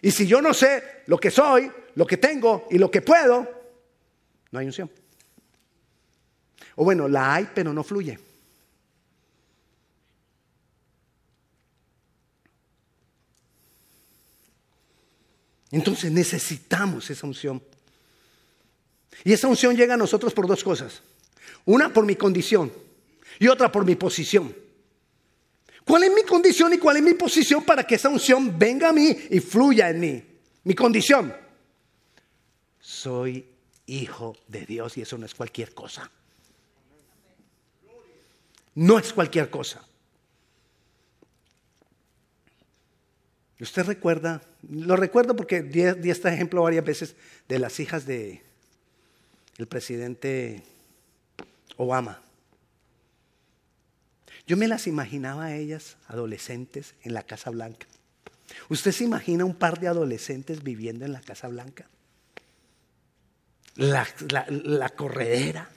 Y 0.00 0.10
si 0.10 0.26
yo 0.26 0.40
no 0.40 0.54
sé 0.54 1.02
lo 1.06 1.18
que 1.18 1.30
soy, 1.30 1.70
lo 1.94 2.06
que 2.06 2.16
tengo 2.16 2.66
y 2.70 2.78
lo 2.78 2.90
que 2.90 3.02
puedo, 3.02 3.46
no 4.50 4.58
hay 4.58 4.66
unción. 4.66 4.90
O 6.76 6.84
bueno, 6.84 7.08
la 7.08 7.34
hay, 7.34 7.48
pero 7.52 7.72
no 7.72 7.82
fluye. 7.82 8.18
Entonces 15.70 16.10
necesitamos 16.10 17.10
esa 17.10 17.26
unción. 17.26 17.62
Y 19.24 19.32
esa 19.32 19.48
unción 19.48 19.76
llega 19.76 19.94
a 19.94 19.98
nosotros 19.98 20.32
por 20.32 20.46
dos 20.46 20.62
cosas. 20.62 21.02
Una 21.64 21.92
por 21.92 22.06
mi 22.06 22.14
condición 22.14 22.72
y 23.38 23.48
otra 23.48 23.70
por 23.70 23.84
mi 23.84 23.96
posición. 23.96 24.54
¿Cuál 25.88 26.04
es 26.04 26.12
mi 26.12 26.22
condición 26.22 26.74
y 26.74 26.78
cuál 26.78 26.98
es 26.98 27.02
mi 27.02 27.14
posición 27.14 27.64
para 27.64 27.82
que 27.82 27.94
esa 27.94 28.10
unción 28.10 28.58
venga 28.58 28.90
a 28.90 28.92
mí 28.92 29.16
y 29.30 29.40
fluya 29.40 29.88
en 29.88 29.98
mí? 29.98 30.22
Mi 30.64 30.74
condición. 30.74 31.34
Soy 32.78 33.48
hijo 33.86 34.36
de 34.46 34.66
Dios 34.66 34.98
y 34.98 35.00
eso 35.00 35.16
no 35.16 35.24
es 35.24 35.34
cualquier 35.34 35.72
cosa. 35.72 36.10
No 38.74 38.98
es 38.98 39.14
cualquier 39.14 39.48
cosa. 39.48 39.82
Usted 43.58 43.86
recuerda, 43.86 44.42
lo 44.68 44.94
recuerdo 44.94 45.34
porque 45.34 45.62
di, 45.62 46.10
este 46.10 46.28
ejemplo 46.28 46.62
varias 46.62 46.84
veces 46.84 47.16
de 47.48 47.58
las 47.58 47.80
hijas 47.80 48.04
de 48.04 48.42
presidente 49.70 50.62
Obama. 51.78 52.27
Yo 54.48 54.56
me 54.56 54.66
las 54.66 54.86
imaginaba 54.86 55.44
a 55.44 55.54
ellas, 55.54 55.98
adolescentes, 56.08 56.94
en 57.02 57.12
la 57.12 57.22
Casa 57.22 57.50
Blanca. 57.50 57.86
¿Usted 58.70 58.92
se 58.92 59.04
imagina 59.04 59.44
un 59.44 59.54
par 59.54 59.78
de 59.78 59.88
adolescentes 59.88 60.62
viviendo 60.62 61.04
en 61.04 61.12
la 61.12 61.20
Casa 61.20 61.48
Blanca? 61.48 61.84
La, 63.76 64.06
corredera, 64.96 65.68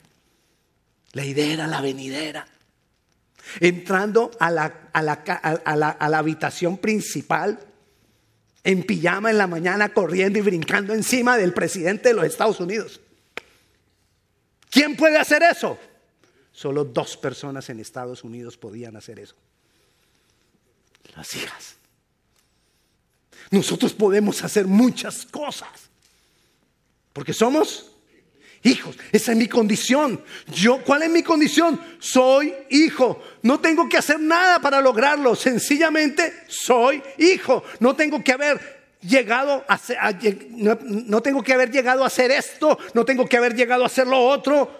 la 1.12 1.24
idera, 1.26 1.66
la 1.66 1.82
venidera. 1.82 2.48
Entrando 3.60 4.30
a 4.40 4.50
la, 4.50 4.88
a 4.94 6.08
la 6.08 6.18
habitación 6.18 6.78
principal 6.78 7.60
en 8.64 8.84
pijama 8.84 9.30
en 9.30 9.36
la 9.36 9.48
mañana 9.48 9.90
corriendo 9.90 10.38
y 10.38 10.42
brincando 10.42 10.94
encima 10.94 11.36
del 11.36 11.52
presidente 11.52 12.08
de 12.08 12.14
los 12.14 12.24
Estados 12.24 12.58
Unidos. 12.58 13.02
¿Quién 14.70 14.96
puede 14.96 15.18
hacer 15.18 15.42
eso? 15.42 15.78
Solo 16.52 16.84
dos 16.84 17.16
personas 17.16 17.68
en 17.70 17.80
Estados 17.80 18.24
Unidos 18.24 18.56
podían 18.56 18.96
hacer 18.96 19.18
eso. 19.18 19.34
Las 21.16 21.34
hijas. 21.34 21.76
Nosotros 23.50 23.92
podemos 23.92 24.42
hacer 24.44 24.66
muchas 24.66 25.26
cosas. 25.26 25.90
Porque 27.12 27.32
somos 27.32 27.92
hijos. 28.62 28.96
Esa 29.10 29.32
es 29.32 29.38
mi 29.38 29.48
condición. 29.48 30.22
Yo, 30.52 30.82
¿cuál 30.82 31.02
es 31.02 31.10
mi 31.10 31.22
condición? 31.22 31.80
Soy 31.98 32.54
hijo. 32.70 33.22
No 33.42 33.60
tengo 33.60 33.88
que 33.88 33.98
hacer 33.98 34.20
nada 34.20 34.60
para 34.60 34.80
lograrlo. 34.80 35.34
Sencillamente 35.34 36.44
soy 36.48 37.02
hijo. 37.18 37.62
No 37.80 37.96
tengo 37.96 38.22
que 38.22 38.32
haber 38.32 38.82
llegado 39.02 39.64
a, 39.68 39.80
no, 40.50 41.22
tengo 41.22 41.42
que 41.42 41.52
haber 41.52 41.70
llegado 41.70 42.04
a 42.04 42.06
hacer 42.06 42.30
esto. 42.30 42.78
No 42.94 43.04
tengo 43.04 43.26
que 43.26 43.36
haber 43.36 43.54
llegado 43.54 43.82
a 43.82 43.86
hacer 43.86 44.06
lo 44.06 44.20
otro. 44.20 44.78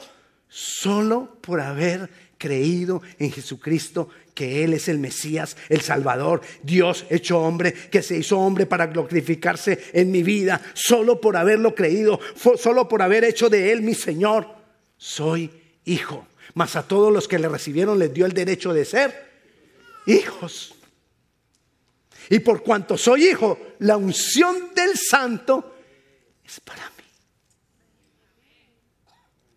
Solo 0.54 1.38
por 1.40 1.62
haber 1.62 2.10
creído 2.36 3.00
en 3.18 3.32
Jesucristo 3.32 4.10
que 4.34 4.64
Él 4.64 4.74
es 4.74 4.86
el 4.88 4.98
Mesías, 4.98 5.56
el 5.70 5.80
Salvador, 5.80 6.42
Dios 6.62 7.06
hecho 7.08 7.38
hombre, 7.38 7.72
que 7.72 8.02
se 8.02 8.18
hizo 8.18 8.38
hombre 8.38 8.66
para 8.66 8.88
glorificarse 8.88 9.82
en 9.94 10.10
mi 10.10 10.22
vida, 10.22 10.60
solo 10.74 11.22
por 11.22 11.38
haberlo 11.38 11.74
creído, 11.74 12.20
solo 12.58 12.86
por 12.86 13.00
haber 13.00 13.24
hecho 13.24 13.48
de 13.48 13.72
Él 13.72 13.80
mi 13.80 13.94
Señor. 13.94 14.46
Soy 14.98 15.50
hijo. 15.86 16.26
Mas 16.52 16.76
a 16.76 16.86
todos 16.86 17.10
los 17.10 17.28
que 17.28 17.38
le 17.38 17.48
recibieron 17.48 17.98
les 17.98 18.12
dio 18.12 18.26
el 18.26 18.34
derecho 18.34 18.74
de 18.74 18.84
ser 18.84 19.30
hijos. 20.04 20.74
Y 22.28 22.40
por 22.40 22.62
cuanto 22.62 22.98
soy 22.98 23.28
hijo, 23.28 23.58
la 23.78 23.96
unción 23.96 24.74
del 24.74 24.98
santo 24.98 25.76
es 26.44 26.60
para 26.60 26.90
mí. 26.90 27.04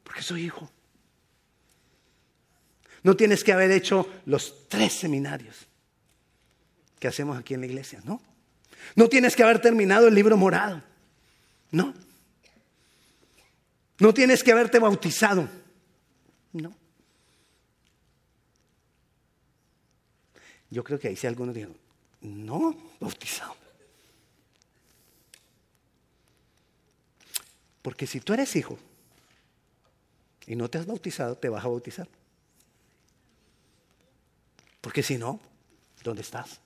Porque 0.05 0.21
soy 0.21 0.45
hijo. 0.45 0.71
No 3.05 3.15
tienes 3.15 3.43
que 3.43 3.53
haber 3.53 3.69
hecho 3.69 4.09
los 4.25 4.67
tres 4.67 4.91
seminarios 4.93 5.67
que 6.99 7.07
hacemos 7.07 7.37
aquí 7.37 7.53
en 7.53 7.59
la 7.59 7.67
iglesia, 7.67 8.01
¿no? 8.03 8.19
No 8.95 9.07
tienes 9.07 9.35
que 9.35 9.43
haber 9.43 9.61
terminado 9.61 10.07
el 10.07 10.15
libro 10.15 10.35
morado, 10.35 10.81
¿no? 11.69 11.93
No 13.99 14.11
tienes 14.11 14.43
que 14.43 14.51
haberte 14.51 14.79
bautizado, 14.79 15.47
¿no? 16.53 16.75
Yo 20.71 20.83
creo 20.83 20.97
que 20.97 21.09
ahí 21.09 21.15
sí 21.15 21.27
algunos 21.27 21.53
dijeron, 21.53 21.77
no, 22.21 22.75
bautizado. 22.99 23.55
Porque 27.83 28.07
si 28.07 28.19
tú 28.19 28.33
eres 28.33 28.55
hijo 28.55 28.79
y 30.47 30.55
no 30.55 30.67
te 30.71 30.79
has 30.79 30.87
bautizado, 30.87 31.37
te 31.37 31.49
vas 31.49 31.63
a 31.63 31.67
bautizar. 31.67 32.07
Porque 34.85 35.01
si 35.01 35.17
no, 35.17 35.39
¿dónde 36.03 36.21
estás? 36.21 36.59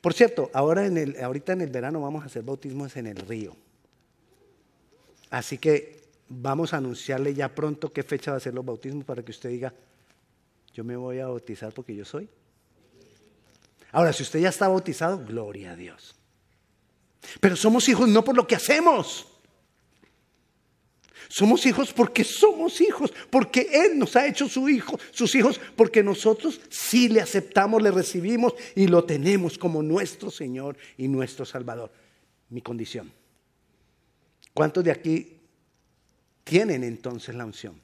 Por 0.00 0.12
cierto, 0.12 0.50
ahora 0.52 0.86
en 0.86 0.96
el, 0.96 1.22
ahorita 1.22 1.52
en 1.52 1.60
el 1.60 1.70
verano 1.70 2.00
vamos 2.00 2.24
a 2.24 2.26
hacer 2.26 2.42
bautismos 2.42 2.96
en 2.96 3.06
el 3.06 3.14
río. 3.14 3.54
Así 5.30 5.56
que 5.56 6.02
vamos 6.28 6.74
a 6.74 6.78
anunciarle 6.78 7.32
ya 7.32 7.54
pronto 7.54 7.92
qué 7.92 8.02
fecha 8.02 8.32
va 8.32 8.38
a 8.38 8.40
ser 8.40 8.54
los 8.54 8.64
bautismos 8.64 9.04
para 9.04 9.22
que 9.22 9.30
usted 9.30 9.50
diga, 9.50 9.72
yo 10.74 10.82
me 10.82 10.96
voy 10.96 11.20
a 11.20 11.28
bautizar 11.28 11.72
porque 11.72 11.94
yo 11.94 12.04
soy. 12.04 12.28
Ahora, 13.92 14.12
si 14.12 14.24
usted 14.24 14.40
ya 14.40 14.48
está 14.48 14.66
bautizado, 14.66 15.24
gloria 15.24 15.70
a 15.70 15.76
Dios. 15.76 16.16
Pero 17.38 17.54
somos 17.54 17.88
hijos 17.88 18.08
no 18.08 18.24
por 18.24 18.34
lo 18.34 18.48
que 18.48 18.56
hacemos. 18.56 19.28
Somos 21.28 21.66
hijos 21.66 21.92
porque 21.92 22.24
somos 22.24 22.80
hijos, 22.80 23.12
porque 23.30 23.68
Él 23.72 23.98
nos 23.98 24.16
ha 24.16 24.26
hecho 24.26 24.48
su 24.48 24.68
hijo, 24.68 24.98
sus 25.10 25.34
hijos, 25.34 25.60
porque 25.74 26.02
nosotros 26.02 26.60
sí 26.68 27.08
le 27.08 27.20
aceptamos, 27.20 27.82
le 27.82 27.90
recibimos 27.90 28.54
y 28.74 28.86
lo 28.86 29.04
tenemos 29.04 29.58
como 29.58 29.82
nuestro 29.82 30.30
Señor 30.30 30.76
y 30.96 31.08
nuestro 31.08 31.44
Salvador. 31.44 31.90
Mi 32.50 32.62
condición. 32.62 33.12
¿Cuántos 34.54 34.84
de 34.84 34.92
aquí 34.92 35.36
tienen 36.44 36.84
entonces 36.84 37.34
la 37.34 37.44
unción? 37.44 37.80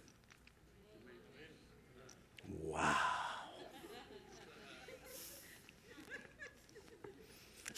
¡Wow! 2.70 3.11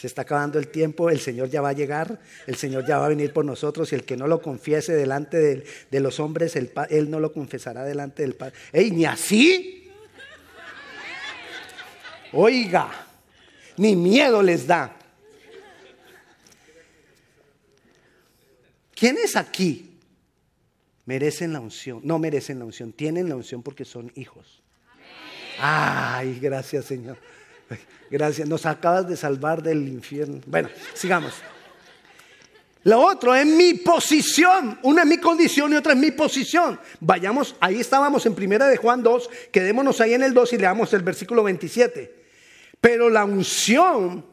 Se 0.05 0.09
está 0.09 0.21
acabando 0.21 0.59
el 0.59 0.69
tiempo, 0.69 1.09
el 1.09 1.19
Señor 1.19 1.49
ya 1.49 1.63
va 1.63 1.71
a 1.71 1.73
llegar, 1.73 2.21
el 2.47 2.57
Señor 2.57 2.85
ya 2.87 2.99
va 2.99 3.07
a 3.07 3.09
venir 3.09 3.33
por 3.33 3.43
nosotros 3.43 3.91
y 3.91 3.95
el 3.95 4.05
que 4.05 4.19
no 4.19 4.27
lo 4.27 4.43
confiese 4.43 4.93
delante 4.93 5.65
de, 5.91 6.01
los 6.01 6.21
hombres, 6.21 6.57
Él 6.57 7.11
no 7.11 7.21
lo 7.21 7.33
confesará 7.33 7.85
delante 7.85 8.21
del 8.21 8.35
Padre. 8.35 8.53
¡Ey, 8.71 8.91
ni 8.91 9.07
así! 9.07 9.91
Oiga, 12.33 12.91
ni 13.79 13.97
miedo 13.97 14.43
les 14.43 14.67
da. 14.67 14.95
¿Quiénes 18.95 19.37
aquí 19.37 19.99
merecen 21.07 21.55
la 21.55 21.61
unción? 21.61 22.03
No 22.05 22.19
merecen 22.19 22.59
la 22.59 22.67
unción, 22.67 22.93
tienen 22.93 23.31
la 23.31 23.37
unción 23.37 23.63
porque 23.63 23.87
son 23.87 24.13
hijos. 24.17 24.63
Ay, 25.59 26.39
gracias 26.43 26.85
Señor. 26.85 27.17
Gracias, 28.11 28.49
nos 28.49 28.67
acabas 28.67 29.09
de 29.09 29.17
salvar 29.17 29.63
del 29.63 29.89
infierno. 29.89 30.41
Bueno, 30.47 30.69
sigamos. 30.95 31.35
Lo 32.85 33.01
otro 33.01 33.35
es 33.35 33.47
mi 33.47 33.75
posición. 33.75 34.79
Una 34.83 35.03
es 35.03 35.09
mi 35.09 35.19
condición 35.19 35.73
y 35.73 35.77
otra 35.77 35.95
es 35.95 35.99
mi 35.99 36.11
posición. 36.11 36.79
Vayamos, 37.01 37.57
ahí 37.61 37.81
estábamos 37.81 38.27
en 38.27 38.35
primera 38.35 38.67
de 38.67 38.77
Juan 38.77 39.03
2, 39.03 39.31
quedémonos 39.51 40.01
ahí 40.01 40.13
en 40.13 40.23
el 40.23 40.35
2 40.35 40.53
y 40.53 40.59
leamos 40.59 40.93
el 40.93 41.03
versículo 41.03 41.43
27. 41.43 42.25
Pero 42.81 43.09
la 43.09 43.25
unción, 43.25 44.27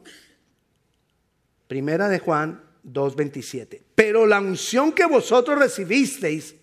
primera 1.66 2.08
de 2.08 2.18
Juan 2.18 2.62
2, 2.82 3.16
27. 3.16 3.82
Pero 3.94 4.26
la 4.26 4.40
unción 4.40 4.92
que 4.92 5.06
vosotros 5.06 5.58
recibisteis 5.58 6.54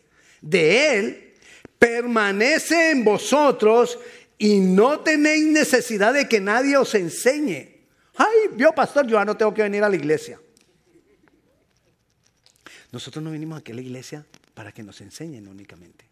de 0.41 0.97
Él 0.97 1.33
permanece 1.79 2.91
en 2.91 3.03
vosotros 3.03 3.97
y 4.39 4.61
no 4.61 5.01
tenéis 5.01 5.45
necesidad 5.45 6.13
de 6.13 6.27
que 6.27 6.39
nadie 6.39 6.77
os 6.77 6.95
enseñe. 6.95 7.85
Ay, 8.15 8.49
vio 8.53 8.71
pastor, 8.71 9.05
yo 9.05 9.17
ya 9.17 9.25
no 9.25 9.35
tengo 9.37 9.53
que 9.53 9.61
venir 9.61 9.83
a 9.83 9.89
la 9.89 9.97
iglesia. 9.97 10.39
Nosotros 12.91 13.23
no 13.23 13.31
venimos 13.31 13.59
aquí 13.59 13.73
a 13.73 13.75
la 13.75 13.81
iglesia 13.81 14.25
para 14.53 14.71
que 14.71 14.81
nos 14.81 15.01
enseñen 15.01 15.47
únicamente. 15.47 16.05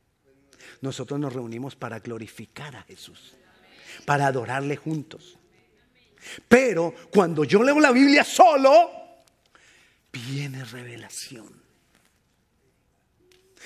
Nosotros 0.82 1.20
nos 1.20 1.34
reunimos 1.34 1.76
para 1.76 2.00
glorificar 2.00 2.76
a 2.76 2.84
Jesús, 2.84 3.34
para 4.06 4.28
adorarle 4.28 4.76
juntos. 4.76 5.38
Pero 6.50 6.94
cuando 7.10 7.46
yo 7.46 7.64
leo 7.64 7.80
la 7.80 7.92
Biblia 7.92 8.26
solo, 8.26 8.92
viene 10.12 10.66
revelación. 10.66 11.68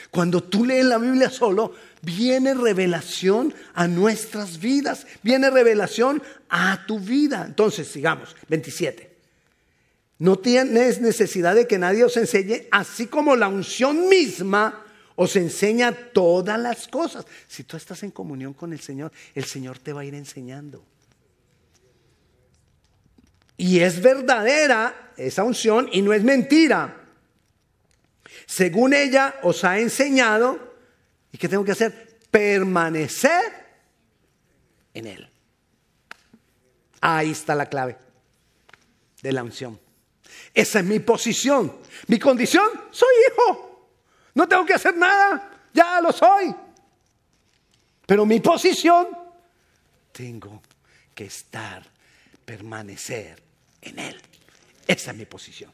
Cuando 0.10 0.44
tú 0.44 0.66
lees 0.66 0.86
la 0.86 0.98
Biblia 0.98 1.30
solo, 1.30 1.74
viene 2.02 2.54
revelación 2.54 3.54
a 3.74 3.88
nuestras 3.88 4.60
vidas, 4.60 5.06
viene 5.24 5.50
revelación 5.50 6.22
a 6.50 6.86
tu 6.86 7.00
vida. 7.00 7.46
Entonces, 7.48 7.88
sigamos, 7.88 8.36
27. 8.48 9.12
No 10.20 10.38
tienes 10.38 11.02
necesidad 11.02 11.56
de 11.56 11.68
que 11.68 11.80
nadie 11.80 12.04
os 12.04 12.16
enseñe, 12.18 12.68
así 12.72 13.08
como 13.08 13.36
la 13.36 13.48
unción 13.48 14.08
misma 14.08 14.86
os 15.16 15.36
enseña 15.36 15.92
todas 15.92 16.60
las 16.60 16.88
cosas. 16.88 17.26
Si 17.48 17.64
tú 17.64 17.78
estás 17.78 18.04
en 18.04 18.12
comunión 18.12 18.54
con 18.54 18.74
el 18.74 18.80
Señor, 18.80 19.12
el 19.36 19.46
Señor 19.46 19.80
te 19.80 19.94
va 19.94 20.02
a 20.02 20.06
ir 20.06 20.16
enseñando. 20.16 20.84
Y 23.58 23.80
es 23.80 24.02
verdadera 24.02 25.12
esa 25.18 25.44
unción 25.44 25.90
y 25.92 26.02
no 26.02 26.14
es 26.14 26.24
mentira. 26.24 26.98
Según 28.48 28.94
ella 28.94 29.36
os 29.44 29.64
ha 29.64 29.80
enseñado, 29.80 30.71
¿y 31.32 31.38
qué 31.38 31.48
tengo 31.48 31.64
que 31.64 31.72
hacer? 31.72 32.20
Permanecer 32.30 33.54
en 34.94 35.08
Él. 35.08 35.30
Ahí 37.02 37.32
está 37.32 37.56
la 37.56 37.66
clave 37.66 37.98
de 39.22 39.32
la 39.32 39.44
unción. 39.44 39.80
Esa 40.54 40.80
es 40.80 40.86
mi 40.86 41.00
posición. 41.00 41.78
Mi 42.08 42.20
condición, 42.20 42.68
soy 42.92 43.10
hijo. 43.28 43.90
No 44.36 44.48
tengo 44.48 44.66
que 44.66 44.74
hacer 44.74 44.96
nada, 44.96 45.60
ya 45.74 46.00
lo 46.02 46.12
soy. 46.12 46.54
Pero 48.06 48.26
mi 48.26 48.40
posición, 48.40 49.08
tengo 50.12 50.62
que 51.16 51.26
estar, 51.26 51.84
permanecer 52.46 53.42
en 53.82 54.00
Él. 54.00 54.22
Esa 54.88 55.12
es 55.12 55.18
mi 55.18 55.26
posición. 55.26 55.72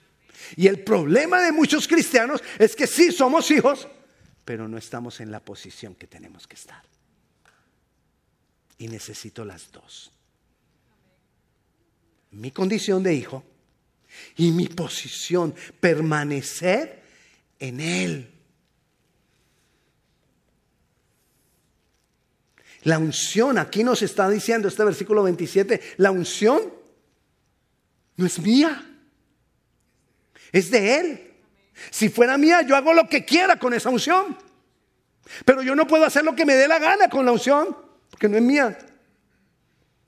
Y 0.56 0.68
el 0.68 0.84
problema 0.84 1.42
de 1.42 1.52
muchos 1.52 1.88
cristianos 1.88 2.44
es 2.60 2.76
que 2.76 2.88
sí 2.88 3.12
somos 3.12 3.50
hijos, 3.52 3.88
pero 4.48 4.70
no 4.70 4.78
estamos 4.78 5.20
en 5.20 5.30
la 5.30 5.42
posición 5.42 5.94
que 5.94 6.08
tenemos 6.08 6.48
que 6.48 6.56
estar. 6.56 6.82
Y 8.78 8.88
necesito 8.88 9.44
las 9.44 9.70
dos. 9.74 10.10
Mi 12.32 12.52
condición 12.52 13.04
de 13.04 13.14
hijo 13.14 13.44
y 14.38 14.52
mi 14.52 14.70
posición, 14.70 15.54
permanecer 15.82 17.04
en 17.60 17.82
Él. 17.82 18.32
La 22.84 23.00
unción, 23.00 23.58
aquí 23.58 23.84
nos 23.84 24.02
está 24.02 24.30
diciendo 24.30 24.70
este 24.70 24.86
versículo 24.86 25.24
27, 25.24 25.82
la 25.98 26.12
unción 26.12 26.74
no 28.16 28.26
es 28.26 28.40
mía 28.40 28.94
es 30.54 30.72
de 30.72 31.00
Él. 31.00 31.27
Si 31.90 32.10
fuera 32.10 32.38
mía, 32.38 32.62
yo 32.62 32.76
hago 32.76 32.94
lo 32.94 33.08
que 33.08 33.26
quiera 33.26 33.58
con 33.58 33.74
esa 33.74 33.90
unción. 33.90 34.38
Pero 35.46 35.62
yo 35.62 35.76
no 35.76 35.88
puedo 35.88 36.06
hacer 36.06 36.24
lo 36.24 36.36
que 36.36 36.46
me 36.46 36.56
dé 36.56 36.68
la 36.68 36.80
gana 36.80 37.10
con 37.10 37.26
la 37.26 37.32
unción, 37.32 37.76
porque 38.10 38.30
no 38.30 38.38
es 38.38 38.44
mía. 38.44 38.78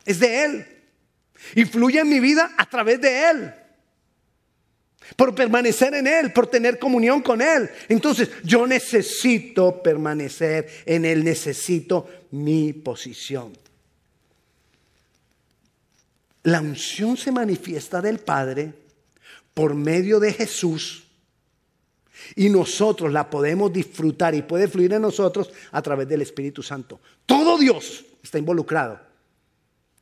Es 0.06 0.20
de 0.20 0.46
Él. 0.46 0.68
Y 1.56 1.66
fluye 1.66 2.00
en 2.00 2.10
mi 2.10 2.20
vida 2.20 2.52
a 2.58 2.66
través 2.66 3.00
de 3.02 3.30
Él. 3.30 3.54
Por 5.16 5.34
permanecer 5.34 5.94
en 5.94 6.08
Él, 6.08 6.32
por 6.32 6.48
tener 6.48 6.78
comunión 6.80 7.22
con 7.22 7.42
Él. 7.42 7.70
Entonces, 7.88 8.30
yo 8.44 8.68
necesito 8.68 9.82
permanecer 9.82 10.70
en 10.86 11.06
Él, 11.06 11.24
necesito 11.24 12.10
mi 12.32 12.74
posición. 12.74 13.54
La 16.44 16.62
unción 16.62 17.18
se 17.18 17.32
manifiesta 17.32 18.02
del 18.02 18.20
Padre 18.20 18.74
por 19.54 19.76
medio 19.76 20.20
de 20.20 20.34
Jesús 20.34 21.09
y 22.36 22.50
nosotros 22.50 23.12
la 23.12 23.30
podemos 23.30 23.72
disfrutar 23.72 24.36
y 24.36 24.42
puede 24.42 24.68
fluir 24.68 24.94
en 24.94 25.02
nosotros 25.02 25.50
a 25.72 25.82
través 25.82 26.08
del 26.08 26.22
Espíritu 26.22 26.64
Santo. 26.64 27.00
Todo 27.26 27.58
Dios 27.58 28.06
está 28.24 28.38
involucrado 28.38 29.00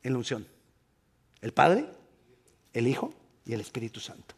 en 0.02 0.12
la 0.12 0.18
unción. 0.18 0.46
El 1.40 1.52
Padre, 1.52 1.86
el 2.72 2.86
Hijo 2.86 3.14
y 3.46 3.52
el 3.52 3.60
Espíritu 3.60 4.00
Santo. 4.00 4.34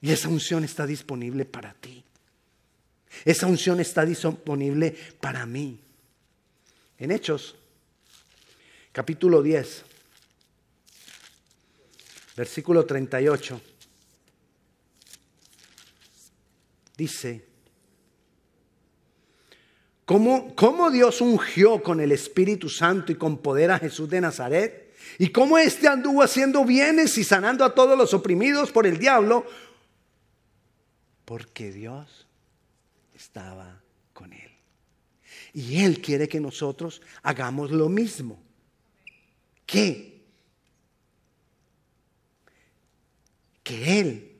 Y 0.00 0.10
esa 0.10 0.28
unción 0.28 0.64
está 0.64 0.86
disponible 0.86 1.44
para 1.44 1.74
ti. 1.74 2.02
Esa 3.24 3.46
unción 3.46 3.78
está 3.80 4.04
disponible 4.04 4.96
para 5.20 5.46
mí. 5.46 5.78
En 6.98 7.10
Hechos, 7.10 7.54
capítulo 8.92 9.42
10 9.42 9.84
versículo 12.36 12.84
38, 12.84 13.60
dice, 16.96 17.46
¿cómo, 20.04 20.54
¿cómo, 20.54 20.90
Dios 20.90 21.20
ungió 21.20 21.82
con 21.82 22.00
el 22.00 22.12
Espíritu 22.12 22.68
Santo 22.68 23.12
y 23.12 23.16
con 23.16 23.38
poder 23.38 23.70
a 23.70 23.78
Jesús 23.78 24.08
de 24.08 24.20
Nazaret? 24.20 24.94
Y 25.18 25.28
cómo 25.28 25.58
éste 25.58 25.88
anduvo 25.88 26.22
haciendo 26.22 26.64
bienes 26.64 27.16
y 27.18 27.24
sanando 27.24 27.64
a 27.64 27.74
todos 27.74 27.98
los 27.98 28.14
oprimidos 28.14 28.70
por 28.70 28.86
el 28.86 28.98
diablo, 28.98 29.46
porque 31.24 31.72
Dios 31.72 32.26
estaba 33.14 33.80
con 34.12 34.32
él. 34.32 34.50
Y 35.54 35.82
Él 35.82 36.00
quiere 36.00 36.28
que 36.28 36.40
nosotros 36.40 37.02
hagamos 37.22 37.70
lo 37.70 37.88
mismo. 37.88 38.42
¿Qué? 39.66 40.12
que 43.62 44.00
Él, 44.00 44.31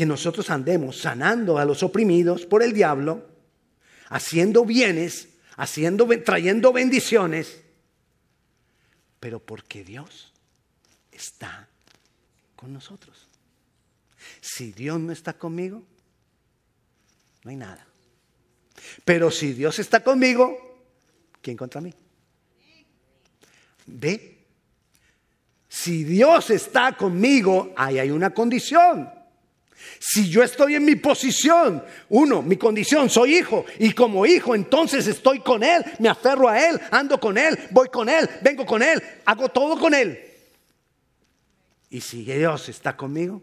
que 0.00 0.06
nosotros 0.06 0.48
andemos 0.48 0.96
sanando 0.96 1.58
a 1.58 1.66
los 1.66 1.82
oprimidos 1.82 2.46
por 2.46 2.62
el 2.62 2.72
diablo, 2.72 3.22
haciendo 4.08 4.64
bienes, 4.64 5.28
haciendo, 5.58 6.08
trayendo 6.24 6.72
bendiciones, 6.72 7.60
pero 9.20 9.40
porque 9.40 9.84
Dios 9.84 10.32
está 11.12 11.68
con 12.56 12.72
nosotros. 12.72 13.28
Si 14.40 14.72
Dios 14.72 14.98
no 14.98 15.12
está 15.12 15.34
conmigo, 15.34 15.82
no 17.44 17.50
hay 17.50 17.56
nada. 17.56 17.86
Pero 19.04 19.30
si 19.30 19.52
Dios 19.52 19.80
está 19.80 20.02
conmigo, 20.02 20.80
¿quién 21.42 21.58
contra 21.58 21.82
mí? 21.82 21.92
¿Ve? 23.84 24.46
Si 25.68 26.04
Dios 26.04 26.48
está 26.48 26.96
conmigo, 26.96 27.74
ahí 27.76 27.98
hay 27.98 28.10
una 28.10 28.30
condición. 28.30 29.19
Si 29.98 30.28
yo 30.28 30.42
estoy 30.42 30.74
en 30.74 30.84
mi 30.84 30.96
posición, 30.96 31.84
uno, 32.08 32.42
mi 32.42 32.56
condición, 32.56 33.10
soy 33.10 33.36
hijo, 33.36 33.64
y 33.78 33.92
como 33.92 34.24
hijo 34.24 34.54
entonces 34.54 35.06
estoy 35.06 35.40
con 35.40 35.62
Él, 35.62 35.84
me 35.98 36.08
aferro 36.08 36.48
a 36.48 36.58
Él, 36.58 36.80
ando 36.90 37.20
con 37.20 37.36
Él, 37.36 37.58
voy 37.70 37.88
con 37.88 38.08
Él, 38.08 38.28
vengo 38.42 38.64
con 38.64 38.82
Él, 38.82 39.02
hago 39.24 39.48
todo 39.48 39.78
con 39.78 39.94
Él. 39.94 40.18
Y 41.90 42.00
si 42.00 42.24
Dios 42.24 42.68
está 42.68 42.96
conmigo, 42.96 43.42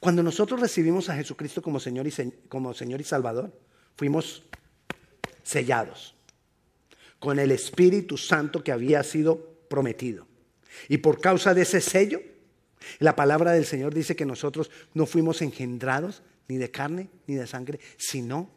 Cuando 0.00 0.22
nosotros 0.22 0.58
recibimos 0.58 1.10
a 1.10 1.14
Jesucristo 1.14 1.60
como 1.60 1.78
Señor 1.78 2.06
y, 2.06 2.12
como 2.48 2.72
Señor 2.72 3.02
y 3.02 3.04
Salvador, 3.04 3.52
fuimos 3.96 4.42
sellados 5.42 6.14
con 7.20 7.38
el 7.38 7.52
Espíritu 7.52 8.16
Santo 8.16 8.64
que 8.64 8.72
había 8.72 9.04
sido 9.04 9.60
prometido. 9.68 10.26
Y 10.88 10.98
por 10.98 11.20
causa 11.20 11.54
de 11.54 11.62
ese 11.62 11.80
sello, 11.80 12.20
la 12.98 13.14
palabra 13.14 13.52
del 13.52 13.64
Señor 13.64 13.94
dice 13.94 14.16
que 14.16 14.26
nosotros 14.26 14.70
no 14.94 15.06
fuimos 15.06 15.40
engendrados 15.40 16.22
ni 16.48 16.56
de 16.56 16.72
carne 16.72 17.08
ni 17.28 17.36
de 17.36 17.46
sangre, 17.46 17.78
sino 17.96 18.50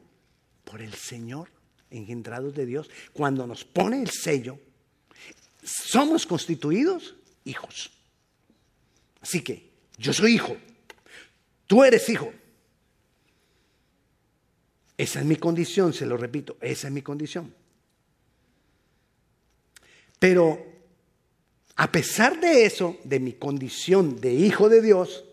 por 0.64 0.82
el 0.82 0.96
Señor, 0.96 1.50
engendrados 1.92 2.56
de 2.56 2.66
Dios. 2.66 2.90
Cuando 3.14 3.46
nos 3.46 3.64
pone 3.64 4.02
el 4.02 4.10
sello, 4.10 4.58
somos 5.62 6.26
constituidos 6.26 7.16
hijos. 7.46 7.92
Así 9.22 9.42
que 9.42 9.70
yo 10.00 10.12
soy 10.12 10.34
hijo, 10.34 10.58
Tú 11.68 11.84
eres 11.84 12.08
hijo. 12.10 12.32
Esa 14.98 15.20
es 15.20 15.26
mi 15.26 15.38
condición, 15.38 15.92
se 15.92 16.06
lo 16.06 16.18
repito, 16.18 16.56
esa 16.62 16.88
es 16.88 16.94
mi 16.94 17.02
condición. 17.02 17.54
Pero 20.24 20.66
a 21.76 21.92
pesar 21.92 22.40
de 22.40 22.64
eso, 22.64 22.98
de 23.04 23.20
mi 23.20 23.34
condición 23.34 24.22
de 24.22 24.32
hijo 24.32 24.70
de 24.70 24.82
Dios, 24.82 25.26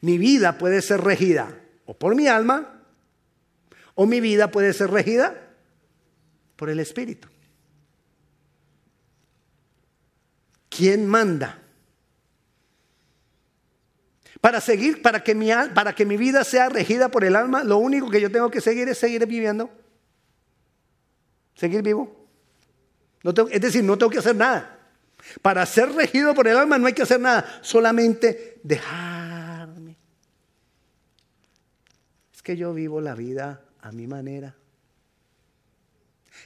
mi 0.00 0.18
vida 0.18 0.58
puede 0.58 0.82
ser 0.82 1.02
regida 1.02 1.56
o 1.86 1.94
por 1.94 2.16
mi 2.16 2.26
alma, 2.26 2.82
o 3.94 4.06
mi 4.06 4.20
vida 4.20 4.50
puede 4.50 4.72
ser 4.72 4.90
regida 4.90 5.54
por 6.56 6.70
el 6.70 6.80
Espíritu. 6.80 7.28
¿Quién 10.68 11.06
manda? 11.06 11.62
Para 14.40 14.60
seguir, 14.60 15.02
para 15.02 15.22
que, 15.22 15.36
mi, 15.36 15.50
para 15.72 15.94
que 15.94 16.04
mi 16.04 16.16
vida 16.16 16.42
sea 16.42 16.68
regida 16.68 17.12
por 17.12 17.22
el 17.22 17.36
alma, 17.36 17.62
lo 17.62 17.78
único 17.78 18.10
que 18.10 18.20
yo 18.20 18.32
tengo 18.32 18.50
que 18.50 18.60
seguir 18.60 18.88
es 18.88 18.98
seguir 18.98 19.24
viviendo. 19.24 19.70
Seguir 21.54 21.82
vivo. 21.82 22.19
No 23.22 23.32
es 23.50 23.60
decir, 23.60 23.84
no 23.84 23.98
tengo 23.98 24.10
que 24.10 24.18
hacer 24.18 24.36
nada. 24.36 24.78
Para 25.42 25.64
ser 25.66 25.92
regido 25.92 26.34
por 26.34 26.48
el 26.48 26.56
alma 26.56 26.78
no 26.78 26.86
hay 26.86 26.94
que 26.94 27.02
hacer 27.02 27.20
nada, 27.20 27.60
solamente 27.62 28.58
dejarme. 28.62 29.96
Es 32.34 32.42
que 32.42 32.56
yo 32.56 32.72
vivo 32.72 33.00
la 33.00 33.14
vida 33.14 33.62
a 33.82 33.92
mi 33.92 34.06
manera. 34.06 34.54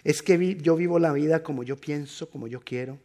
Es 0.02 0.22
que 0.22 0.56
yo 0.56 0.76
vivo 0.76 0.98
la 0.98 1.12
vida 1.12 1.42
como 1.42 1.62
yo 1.62 1.76
pienso, 1.76 2.28
como 2.28 2.48
yo 2.48 2.60
quiero. 2.60 2.98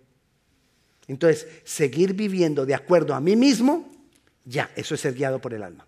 Entonces, 1.07 1.47
seguir 1.63 2.13
viviendo 2.13 2.65
de 2.65 2.75
acuerdo 2.75 3.13
a 3.13 3.19
mí 3.19 3.35
mismo 3.35 3.89
ya, 4.49 4.71
eso 4.75 4.95
es 4.95 5.01
ser 5.01 5.13
guiado 5.13 5.39
por 5.39 5.53
el 5.53 5.61
alma. 5.61 5.85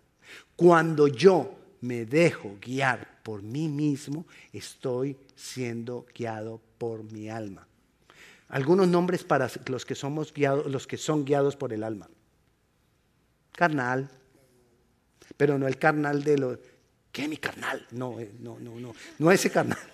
Cuando 0.56 1.08
yo 1.08 1.58
me 1.82 2.06
dejo 2.06 2.58
guiar 2.62 3.22
por 3.24 3.42
mí 3.42 3.68
mismo, 3.68 4.26
estoy 4.54 5.18
siendo 5.36 6.06
guiado 6.16 6.62
por 6.78 7.04
mi 7.12 7.28
alma. 7.30 7.68
Algunos 8.52 8.88
nombres 8.88 9.24
para 9.24 9.50
los 9.66 9.86
que 9.86 9.96
somos 9.96 10.34
guiados, 10.34 10.70
los 10.70 10.86
que 10.86 10.98
son 10.98 11.26
guiados 11.26 11.56
por 11.56 11.74
el 11.74 11.84
alma. 11.84 12.10
Carnal, 13.54 14.10
pero 15.38 15.58
no 15.58 15.68
el 15.68 15.78
carnal 15.78 16.24
de 16.24 16.38
lo 16.38 16.60
¿Qué 17.12 17.28
mi 17.28 17.38
carnal? 17.38 17.86
No, 17.92 18.20
eh, 18.20 18.32
no, 18.40 18.58
no, 18.60 18.80
no, 18.80 18.94
no 19.20 19.32
ese 19.32 19.50
carnal. 19.50 19.80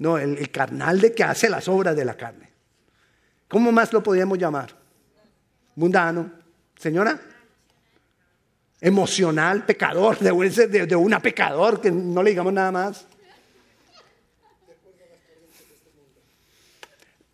No, 0.00 0.16
el, 0.16 0.38
el 0.38 0.48
carnal 0.52 1.00
de 1.00 1.12
que 1.12 1.24
hace 1.24 1.50
las 1.50 1.66
obras 1.66 1.96
de 1.96 2.04
la 2.04 2.16
carne. 2.16 2.48
¿Cómo 3.48 3.72
más 3.72 3.92
lo 3.92 4.00
podríamos 4.00 4.38
llamar? 4.38 4.72
Mundano. 5.74 6.30
Señora, 6.78 7.20
emocional, 8.80 9.64
pecador, 9.64 10.18
de, 10.20 10.96
una 10.96 11.20
pecador, 11.20 11.80
que 11.80 11.90
no 11.90 12.22
le 12.22 12.30
digamos 12.30 12.52
nada 12.52 12.70
más. 12.70 13.07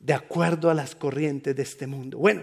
De 0.04 0.12
acuerdo 0.12 0.70
a 0.70 0.74
las 0.74 0.94
corrientes 0.94 1.56
de 1.56 1.62
este 1.64 1.88
mundo. 1.88 2.18
Bueno, 2.18 2.42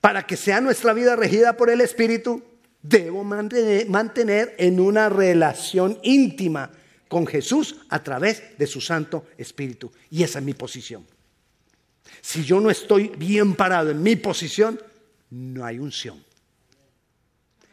para 0.00 0.26
que 0.26 0.38
sea 0.38 0.62
nuestra 0.62 0.94
vida 0.94 1.14
regida 1.16 1.58
por 1.58 1.68
el 1.68 1.82
Espíritu, 1.82 2.42
debo 2.80 3.22
mantener 3.24 4.54
en 4.56 4.80
una 4.80 5.10
relación 5.10 5.98
íntima 6.02 6.70
con 7.08 7.26
Jesús 7.26 7.80
a 7.90 8.02
través 8.02 8.56
de 8.56 8.66
su 8.66 8.80
Santo 8.80 9.26
Espíritu. 9.36 9.92
Y 10.08 10.22
esa 10.22 10.38
es 10.38 10.44
mi 10.44 10.54
posición. 10.54 11.04
Si 12.22 12.44
yo 12.44 12.60
no 12.60 12.70
estoy 12.70 13.08
bien 13.08 13.54
parado 13.54 13.90
en 13.90 14.02
mi 14.02 14.16
posición, 14.16 14.80
no 15.30 15.66
hay 15.66 15.78
unción 15.78 16.24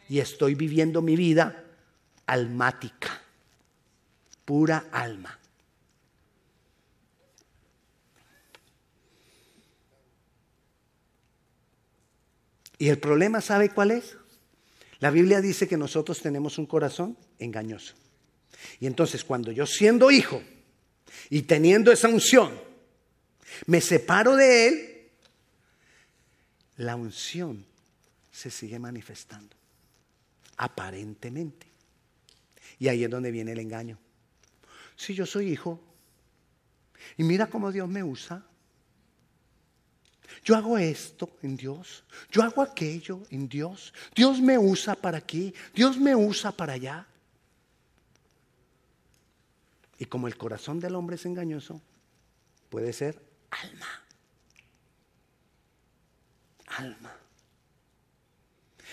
y 0.08 0.20
estoy 0.20 0.54
viviendo 0.54 1.02
mi 1.02 1.16
vida 1.16 1.64
almática, 2.26 3.22
pura 4.44 4.86
alma. 4.90 5.38
Y 12.78 12.88
el 12.88 12.98
problema, 12.98 13.40
¿sabe 13.40 13.70
cuál 13.70 13.90
es? 13.90 14.16
La 15.00 15.10
Biblia 15.10 15.40
dice 15.40 15.68
que 15.68 15.76
nosotros 15.76 16.20
tenemos 16.20 16.58
un 16.58 16.66
corazón 16.66 17.16
engañoso. 17.38 17.94
Y 18.80 18.86
entonces 18.86 19.24
cuando 19.24 19.52
yo 19.52 19.66
siendo 19.66 20.10
hijo 20.10 20.42
y 21.30 21.42
teniendo 21.42 21.92
esa 21.92 22.08
unción, 22.08 22.58
me 23.66 23.80
separo 23.80 24.36
de 24.36 24.68
él, 24.68 25.10
la 26.76 26.96
unción 26.96 27.64
se 28.30 28.50
sigue 28.50 28.78
manifestando 28.78 29.56
aparentemente. 30.56 31.66
Y 32.78 32.88
ahí 32.88 33.04
es 33.04 33.10
donde 33.10 33.30
viene 33.30 33.52
el 33.52 33.58
engaño. 33.58 33.98
Si 34.96 35.14
yo 35.14 35.26
soy 35.26 35.50
hijo, 35.50 35.80
y 37.16 37.24
mira 37.24 37.48
cómo 37.48 37.72
Dios 37.72 37.88
me 37.88 38.02
usa, 38.02 38.44
yo 40.44 40.56
hago 40.56 40.78
esto 40.78 41.30
en 41.42 41.56
Dios, 41.56 42.04
yo 42.30 42.42
hago 42.42 42.62
aquello 42.62 43.22
en 43.30 43.48
Dios, 43.48 43.92
Dios 44.14 44.40
me 44.40 44.58
usa 44.58 44.94
para 44.94 45.18
aquí, 45.18 45.54
Dios 45.74 45.96
me 45.98 46.14
usa 46.14 46.52
para 46.52 46.74
allá. 46.74 47.06
Y 49.98 50.06
como 50.06 50.28
el 50.28 50.36
corazón 50.36 50.78
del 50.80 50.94
hombre 50.94 51.16
es 51.16 51.26
engañoso, 51.26 51.80
puede 52.70 52.92
ser 52.92 53.20
alma. 53.50 54.04
Alma. 56.66 57.12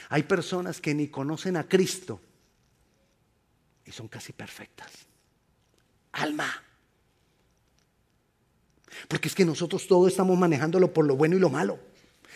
Hay 0.10 0.24
personas 0.24 0.82
que 0.82 0.94
ni 0.94 1.08
conocen 1.10 1.58
a 1.58 1.68
Cristo 1.68 2.22
y 3.86 3.92
son 3.92 4.08
casi 4.08 4.34
perfectas. 4.34 4.92
Alma. 6.14 6.65
Porque 9.08 9.28
es 9.28 9.36
que 9.36 9.46
nosotros 9.46 9.88
todos 9.88 10.12
estamos 10.12 10.38
manejándolo 10.38 10.94
por 10.94 11.06
lo 11.06 11.16
bueno 11.16 11.36
y 11.36 11.40
lo 11.40 11.50
malo. 11.50 11.80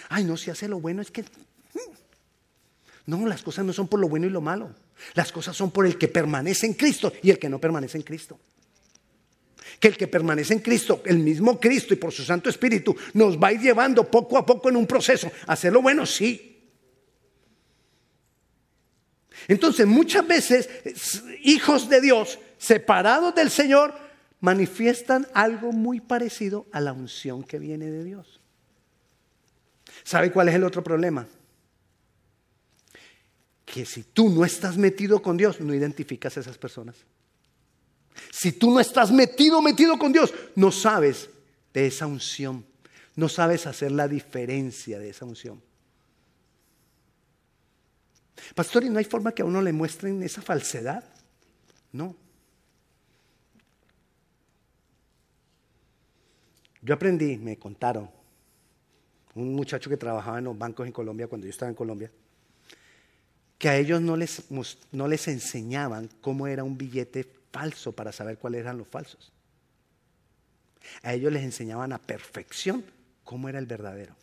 Ay, 0.10 0.24
no, 0.24 0.38
si 0.38 0.52
hace 0.52 0.68
lo 0.68 0.80
bueno 0.80 1.02
es 1.02 1.12
que... 1.12 1.24
Mm. 1.24 1.92
No, 3.06 3.26
las 3.28 3.42
cosas 3.42 3.66
no 3.66 3.74
son 3.74 3.88
por 3.88 4.00
lo 4.00 4.08
bueno 4.08 4.28
y 4.28 4.30
lo 4.30 4.42
malo. 4.42 4.70
Las 5.14 5.32
cosas 5.32 5.56
son 5.56 5.72
por 5.72 5.86
el 5.86 5.98
que 5.98 6.08
permanece 6.08 6.66
en 6.66 6.74
Cristo 6.74 7.12
y 7.24 7.30
el 7.30 7.40
que 7.40 7.50
no 7.50 7.60
permanece 7.60 7.98
en 7.98 8.04
Cristo. 8.04 8.40
Que 9.80 9.88
el 9.88 9.98
que 9.98 10.08
permanece 10.08 10.54
en 10.54 10.60
Cristo, 10.60 11.02
el 11.06 11.20
mismo 11.20 11.60
Cristo 11.60 11.94
y 11.94 11.98
por 11.98 12.12
su 12.12 12.24
Santo 12.24 12.50
Espíritu, 12.50 12.96
nos 13.14 13.38
va 13.38 13.48
a 13.48 13.54
ir 13.54 13.62
llevando 13.62 14.10
poco 14.10 14.38
a 14.38 14.46
poco 14.46 14.70
en 14.70 14.76
un 14.76 14.86
proceso. 14.86 15.32
Hacer 15.48 15.72
lo 15.72 15.82
bueno, 15.82 16.06
sí. 16.06 16.50
Entonces 19.48 19.88
muchas 19.88 20.28
veces 20.28 20.70
hijos 21.44 21.90
de 21.90 22.02
Dios 22.02 22.40
separados 22.58 23.34
del 23.34 23.50
Señor 23.50 23.94
manifiestan 24.40 25.28
algo 25.34 25.72
muy 25.72 26.00
parecido 26.00 26.66
a 26.72 26.80
la 26.80 26.94
unción 26.94 27.44
que 27.44 27.60
viene 27.60 27.88
de 27.88 28.04
Dios. 28.04 28.40
¿Sabe 30.04 30.32
cuál 30.32 30.50
es 30.50 30.56
el 30.56 30.64
otro 30.64 30.84
problema? 30.84 31.28
Que 33.66 33.86
si 33.86 34.04
tú 34.04 34.30
no 34.30 34.46
estás 34.46 34.78
metido 34.78 35.22
con 35.22 35.38
Dios, 35.38 35.60
no 35.60 35.74
identificas 35.74 36.38
a 36.38 36.40
esas 36.40 36.58
personas. 36.58 36.96
Si 38.32 38.54
tú 38.54 38.72
no 38.72 38.80
estás 38.80 39.12
metido, 39.12 39.62
metido 39.62 39.98
con 39.98 40.12
Dios, 40.12 40.34
no 40.56 40.72
sabes 40.72 41.30
de 41.74 41.88
esa 41.88 42.08
unción. 42.08 42.66
No 43.16 43.30
sabes 43.30 43.68
hacer 43.68 43.92
la 43.92 44.08
diferencia 44.08 44.98
de 45.00 45.10
esa 45.10 45.26
unción. 45.26 45.62
Pastor, 48.56 48.84
¿y 48.86 48.90
no 48.90 49.00
hay 49.00 49.06
forma 49.06 49.34
que 49.34 49.42
a 49.42 49.46
uno 49.46 49.62
le 49.62 49.74
muestren 49.74 50.24
esa 50.24 50.42
falsedad? 50.42 51.04
No. 51.92 52.16
Yo 56.82 56.94
aprendí, 56.94 57.38
me 57.38 57.58
contaron, 57.58 58.10
un 59.36 59.54
muchacho 59.54 59.90
que 59.90 59.98
trabajaba 59.98 60.40
en 60.40 60.46
los 60.46 60.58
bancos 60.58 60.88
en 60.88 60.94
Colombia 60.94 61.28
cuando 61.28 61.46
yo 61.46 61.52
estaba 61.52 61.70
en 61.70 61.76
Colombia, 61.76 62.12
que 63.58 63.70
a 63.70 63.78
ellos 63.78 64.02
no 64.02 64.16
les, 64.16 64.50
no 64.92 65.08
les 65.08 65.28
enseñaban 65.28 66.10
cómo 66.22 66.48
era 66.48 66.64
un 66.64 66.78
billete 66.78 67.28
falso 67.52 67.92
para 67.92 68.12
saber 68.12 68.38
cuáles 68.38 68.62
eran 68.62 68.78
los 68.78 68.88
falsos. 68.88 69.32
A 71.04 71.14
ellos 71.14 71.32
les 71.32 71.44
enseñaban 71.44 71.92
a 71.92 71.98
perfección 71.98 72.84
cómo 73.24 73.50
era 73.50 73.60
el 73.60 73.66
verdadero. 73.66 74.16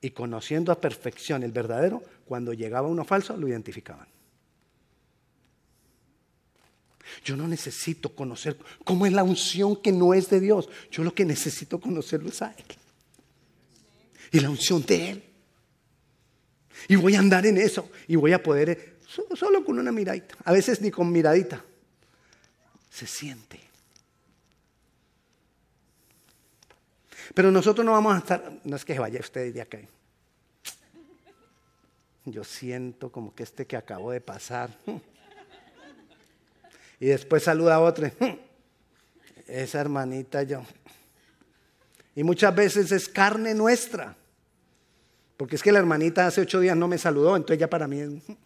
Y 0.00 0.10
conociendo 0.10 0.70
a 0.70 0.80
perfección 0.80 1.42
el 1.42 1.52
verdadero, 1.52 2.02
cuando 2.26 2.52
llegaba 2.52 2.88
uno 2.88 3.04
falso, 3.04 3.36
lo 3.36 3.48
identificaban. 3.48 4.06
Yo 7.24 7.36
no 7.36 7.46
necesito 7.48 8.14
conocer 8.14 8.56
cómo 8.84 9.06
es 9.06 9.12
la 9.12 9.22
unción 9.22 9.76
que 9.76 9.92
no 9.92 10.14
es 10.14 10.28
de 10.30 10.40
Dios. 10.40 10.68
Yo 10.90 11.04
lo 11.04 11.14
que 11.14 11.24
necesito 11.24 11.80
conocerlo 11.80 12.28
es 12.28 12.42
a 12.42 12.52
Él. 12.52 12.64
Y 14.32 14.40
la 14.40 14.50
unción 14.50 14.84
de 14.84 15.10
Él. 15.10 15.24
Y 16.88 16.96
voy 16.96 17.14
a 17.14 17.20
andar 17.20 17.46
en 17.46 17.58
eso. 17.58 17.90
Y 18.06 18.16
voy 18.16 18.32
a 18.32 18.42
poder, 18.42 18.70
eh, 18.70 18.96
solo 19.34 19.64
con 19.64 19.78
una 19.78 19.92
miradita. 19.92 20.36
A 20.44 20.52
veces 20.52 20.80
ni 20.80 20.90
con 20.90 21.10
miradita. 21.10 21.64
Se 22.90 23.06
siente. 23.06 23.60
Pero 27.34 27.50
nosotros 27.50 27.84
no 27.84 27.92
vamos 27.92 28.14
a 28.14 28.18
estar, 28.18 28.60
no 28.64 28.76
es 28.76 28.84
que 28.84 28.98
vaya 28.98 29.20
usted 29.20 29.52
de 29.52 29.60
acá. 29.60 29.78
Yo 32.24 32.44
siento 32.44 33.10
como 33.10 33.34
que 33.34 33.42
este 33.42 33.66
que 33.66 33.76
acabo 33.76 34.10
de 34.10 34.20
pasar. 34.20 34.76
Y 37.00 37.06
después 37.06 37.42
saluda 37.42 37.76
a 37.76 37.80
otro. 37.80 38.10
Esa 39.46 39.80
hermanita 39.80 40.42
yo. 40.42 40.64
Y 42.14 42.24
muchas 42.24 42.54
veces 42.54 42.90
es 42.92 43.08
carne 43.08 43.54
nuestra. 43.54 44.16
Porque 45.36 45.56
es 45.56 45.62
que 45.62 45.72
la 45.72 45.78
hermanita 45.78 46.26
hace 46.26 46.40
ocho 46.40 46.60
días 46.60 46.76
no 46.76 46.88
me 46.88 46.96
saludó, 46.96 47.36
entonces 47.36 47.58
ya 47.58 47.68
para 47.68 47.86
mí 47.86 48.00
es, 48.00 48.10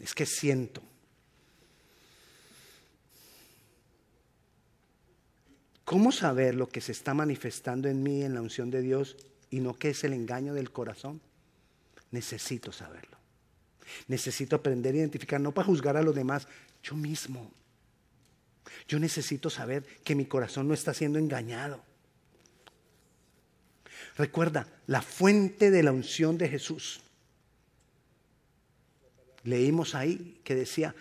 es 0.00 0.14
que 0.14 0.24
siento. 0.24 0.82
¿Cómo 5.84 6.10
saber 6.10 6.54
lo 6.54 6.70
que 6.70 6.80
se 6.80 6.92
está 6.92 7.12
manifestando 7.12 7.88
en 7.88 8.02
mí 8.02 8.22
en 8.22 8.32
la 8.32 8.40
unción 8.40 8.70
de 8.70 8.80
Dios 8.80 9.16
y 9.50 9.60
no 9.60 9.74
que 9.74 9.90
es 9.90 10.02
el 10.04 10.14
engaño 10.14 10.54
del 10.54 10.70
corazón? 10.70 11.20
Necesito 12.10 12.72
saberlo. 12.72 13.21
Necesito 14.08 14.56
aprender 14.56 14.94
a 14.94 14.98
identificar, 14.98 15.40
no 15.40 15.52
para 15.52 15.66
juzgar 15.66 15.96
a 15.96 16.02
los 16.02 16.14
demás, 16.14 16.46
yo 16.82 16.94
mismo. 16.94 17.50
Yo 18.88 18.98
necesito 18.98 19.50
saber 19.50 19.84
que 20.04 20.14
mi 20.14 20.26
corazón 20.26 20.68
no 20.68 20.74
está 20.74 20.94
siendo 20.94 21.18
engañado. 21.18 21.82
Recuerda, 24.16 24.66
la 24.86 25.02
fuente 25.02 25.70
de 25.70 25.82
la 25.82 25.92
unción 25.92 26.36
de 26.36 26.48
Jesús. 26.48 27.00
Leímos 29.44 29.94
ahí 29.94 30.40
que 30.44 30.54
decía, 30.54 30.94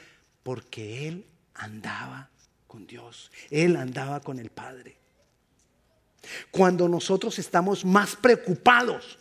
porque 0.43 1.07
Él 1.07 1.25
andaba 1.53 2.29
con 2.67 2.87
Dios, 2.87 3.31
Él 3.49 3.75
andaba 3.75 4.21
con 4.21 4.39
el 4.39 4.49
Padre. 4.49 4.97
Cuando 6.51 6.87
nosotros 6.87 7.37
estamos 7.39 7.83
más 7.83 8.15
preocupados 8.15 9.19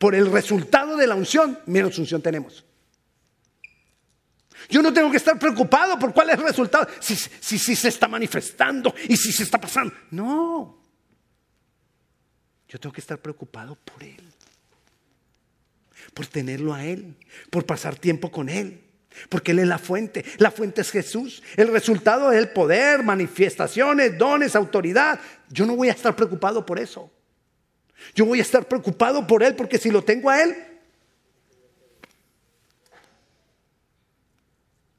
por 0.00 0.14
el 0.14 0.32
resultado 0.32 0.96
de 0.96 1.06
la 1.06 1.14
unción, 1.14 1.58
menos 1.66 1.98
unción 1.98 2.22
tenemos. 2.22 2.64
Yo 4.70 4.80
no 4.80 4.94
tengo 4.94 5.10
que 5.10 5.18
estar 5.18 5.38
preocupado 5.38 5.98
por 5.98 6.14
cuál 6.14 6.30
es 6.30 6.38
el 6.38 6.44
resultado, 6.44 6.88
si, 7.00 7.14
si, 7.14 7.58
si 7.58 7.76
se 7.76 7.88
está 7.88 8.08
manifestando 8.08 8.94
y 9.06 9.14
si 9.18 9.30
se 9.30 9.42
está 9.42 9.60
pasando. 9.60 9.94
No. 10.10 10.80
Yo 12.66 12.80
tengo 12.80 12.94
que 12.94 13.02
estar 13.02 13.18
preocupado 13.18 13.74
por 13.76 14.02
Él, 14.02 14.24
por 16.14 16.26
tenerlo 16.26 16.72
a 16.72 16.82
Él, 16.82 17.14
por 17.50 17.66
pasar 17.66 17.94
tiempo 17.94 18.32
con 18.32 18.48
Él, 18.48 18.80
porque 19.28 19.50
Él 19.50 19.58
es 19.58 19.68
la 19.68 19.78
fuente. 19.78 20.24
La 20.38 20.50
fuente 20.50 20.80
es 20.80 20.90
Jesús. 20.90 21.42
El 21.58 21.68
resultado 21.68 22.32
es 22.32 22.38
el 22.38 22.48
poder, 22.48 23.02
manifestaciones, 23.02 24.16
dones, 24.16 24.56
autoridad. 24.56 25.20
Yo 25.50 25.66
no 25.66 25.76
voy 25.76 25.90
a 25.90 25.92
estar 25.92 26.16
preocupado 26.16 26.64
por 26.64 26.78
eso. 26.78 27.12
Yo 28.14 28.24
voy 28.24 28.38
a 28.38 28.42
estar 28.42 28.66
preocupado 28.66 29.26
por 29.26 29.42
Él 29.42 29.56
porque 29.56 29.78
si 29.78 29.90
lo 29.90 30.02
tengo 30.02 30.30
a 30.30 30.42
Él, 30.42 30.56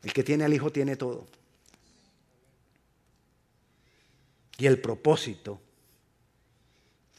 el 0.03 0.13
que 0.13 0.23
tiene 0.23 0.43
al 0.43 0.53
Hijo 0.53 0.71
tiene 0.71 0.95
todo. 0.95 1.27
Y 4.57 4.67
el 4.67 4.79
propósito 4.79 5.59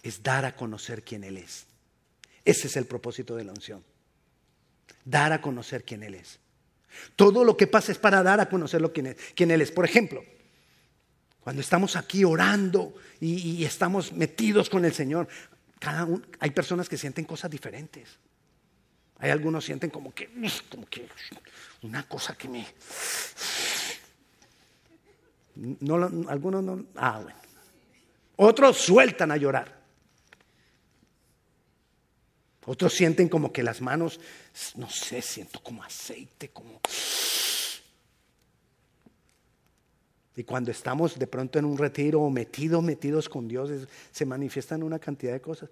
es 0.02 0.22
dar 0.22 0.44
a 0.44 0.56
conocer 0.56 1.02
quién 1.02 1.24
Él 1.24 1.38
es. 1.38 1.66
Ese 2.44 2.66
es 2.66 2.76
el 2.76 2.86
propósito 2.86 3.36
de 3.36 3.44
la 3.44 3.52
unción. 3.52 3.84
Dar 5.04 5.32
a 5.32 5.40
conocer 5.40 5.84
quién 5.84 6.02
Él 6.02 6.14
es. 6.14 6.38
Todo 7.16 7.44
lo 7.44 7.56
que 7.56 7.66
pasa 7.66 7.92
es 7.92 7.98
para 7.98 8.22
dar 8.22 8.40
a 8.40 8.48
conocer 8.48 8.82
quién, 8.92 9.50
Él 9.50 9.60
es. 9.60 9.70
Por 9.70 9.84
ejemplo, 9.84 10.22
cuando 11.40 11.60
estamos 11.60 11.96
aquí 11.96 12.24
orando 12.24 12.94
y, 13.20 13.64
estamos 13.64 14.12
metidos 14.12 14.68
con 14.68 14.84
el 14.84 14.92
Señor, 14.92 15.28
hay 16.38 16.50
personas 16.50 16.88
que 16.88 16.96
sienten 16.96 17.24
cosas 17.24 17.50
diferentes. 17.50 18.08
Hay 19.18 19.30
algunos 19.30 19.64
sienten 19.64 19.90
como 19.90 20.12
que, 20.12 20.28
como 20.68 20.86
que 20.86 21.08
una 21.82 22.08
cosa 22.08 22.34
que 22.34 22.48
me... 22.48 22.66
No, 25.54 25.94
algunos 26.28 26.62
no... 26.62 26.86
Ah, 26.96 27.20
bueno. 27.22 27.38
Otros 28.36 28.78
sueltan 28.78 29.30
a 29.30 29.36
llorar. 29.36 29.80
Otros 32.64 32.92
sienten 32.92 33.28
como 33.28 33.52
que 33.52 33.62
las 33.62 33.80
manos, 33.80 34.20
no 34.76 34.88
sé, 34.88 35.20
siento 35.22 35.62
como 35.62 35.82
aceite, 35.82 36.50
como... 36.50 36.80
Y 40.36 40.44
cuando 40.44 40.70
estamos 40.70 41.18
de 41.18 41.26
pronto 41.26 41.58
en 41.58 41.64
un 41.64 41.76
retiro 41.76 42.20
o 42.20 42.30
metidos, 42.30 42.82
metidos 42.82 43.28
con 43.28 43.46
Dios, 43.46 43.70
se 44.10 44.24
manifiestan 44.24 44.82
una 44.82 44.98
cantidad 44.98 45.32
de 45.32 45.40
cosas. 45.40 45.68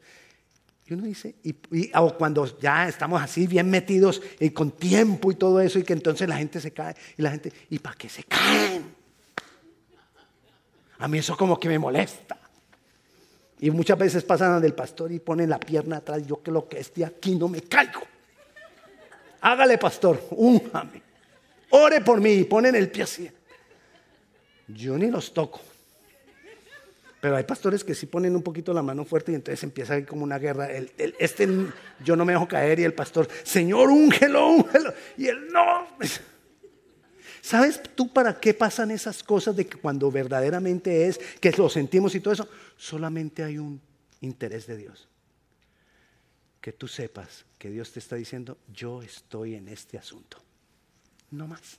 Y 0.87 0.95
uno 0.95 1.05
dice, 1.05 1.37
y, 1.45 1.55
o 1.95 2.17
cuando 2.19 2.59
ya 2.59 2.89
estamos 2.89 3.23
así 3.23 3.47
bien 3.47 3.71
metidos 3.71 4.21
y 4.39 4.51
con 4.51 4.73
tiempo 4.73 5.31
y 5.31 5.37
todo 5.37 5.61
eso, 5.61 5.79
y 5.79 5.85
que 5.85 5.93
entonces 5.93 6.29
la 6.29 6.37
gente 6.37 6.61
se 6.61 6.73
cae, 6.73 6.95
y 7.17 7.23
la 7.23 7.31
gente, 7.31 7.53
¿y 7.71 7.79
para 7.79 7.97
qué 7.97 8.09
se 8.09 8.25
caen? 8.25 8.95
A 10.99 11.09
mí 11.09 11.19
eso 11.19 11.37
como 11.37 11.59
que 11.59 11.69
me 11.69 11.79
molesta. 11.79 12.37
Y 13.61 13.71
muchas 13.71 13.99
veces 13.99 14.25
pasan 14.25 14.61
del 14.61 14.75
pastor 14.75 15.13
y 15.13 15.21
ponen 15.21 15.49
la 15.49 15.61
pierna 15.61 15.99
atrás, 15.99 16.27
yo 16.27 16.43
que 16.43 16.51
lo 16.51 16.69
que 16.69 16.81
esté 16.81 17.05
aquí 17.05 17.37
no 17.37 17.49
me 17.49 17.63
caigo. 17.63 18.03
Hágale, 19.43 19.79
pastor, 19.79 20.23
únjame. 20.31 21.03
Ore 21.71 22.01
por 22.01 22.21
mí 22.21 22.33
y 22.33 22.45
ponen 22.45 22.75
el 22.75 22.91
pie 22.91 23.05
así. 23.05 23.31
Yo 24.75 24.97
ni 24.99 25.11
los 25.11 25.33
toco. 25.33 25.61
Pero 27.21 27.37
hay 27.37 27.45
pastores 27.45 27.85
que 27.85 27.95
sí 27.95 28.07
ponen 28.07 28.35
un 28.35 28.43
poquito 28.43 28.73
la 28.73 28.83
mano 28.83 29.05
fuerte 29.05 29.33
y 29.33 29.35
entonces 29.35 29.63
empieza 29.63 30.05
como 30.07 30.25
una 30.25 30.39
guerra. 30.39 30.71
este 31.19 31.49
yo 32.03 32.17
no 32.17 32.25
me 32.25 32.33
dejo 32.33 32.49
caer 32.49 32.81
y 32.81 32.85
el 32.85 32.95
pastor, 32.95 33.29
Señor, 33.43 33.91
úngelo, 33.91 34.49
úngelo. 34.49 34.95
Y 35.19 35.27
él 35.27 35.49
no. 35.53 35.87
¿Sabes 37.43 37.81
tú 37.95 38.13
para 38.13 38.39
qué 38.39 38.55
pasan 38.55 38.91
esas 38.91 39.23
cosas 39.23 39.57
de 39.57 39.67
que 39.67 39.79
cuando 39.79 40.11
verdaderamente 40.11 41.07
es, 41.09 41.19
que 41.41 41.51
lo 41.53 41.69
sentimos 41.69 42.15
y 42.15 42.21
todo 42.21 42.33
eso? 42.33 42.49
Solamente 42.77 43.43
hay 43.43 43.59
un 43.59 43.81
interés 44.21 44.67
de 44.67 44.77
Dios. 44.77 45.09
Que 46.61 46.73
tú 46.73 46.89
sepas 46.89 47.45
que 47.59 47.71
Dios 47.71 47.93
te 47.93 47.99
está 47.99 48.17
diciendo, 48.17 48.59
yo 48.73 49.03
estoy 49.03 49.55
en 49.55 49.69
este 49.69 49.99
asunto. 49.99 50.39
No 51.31 51.47
más. 51.47 51.79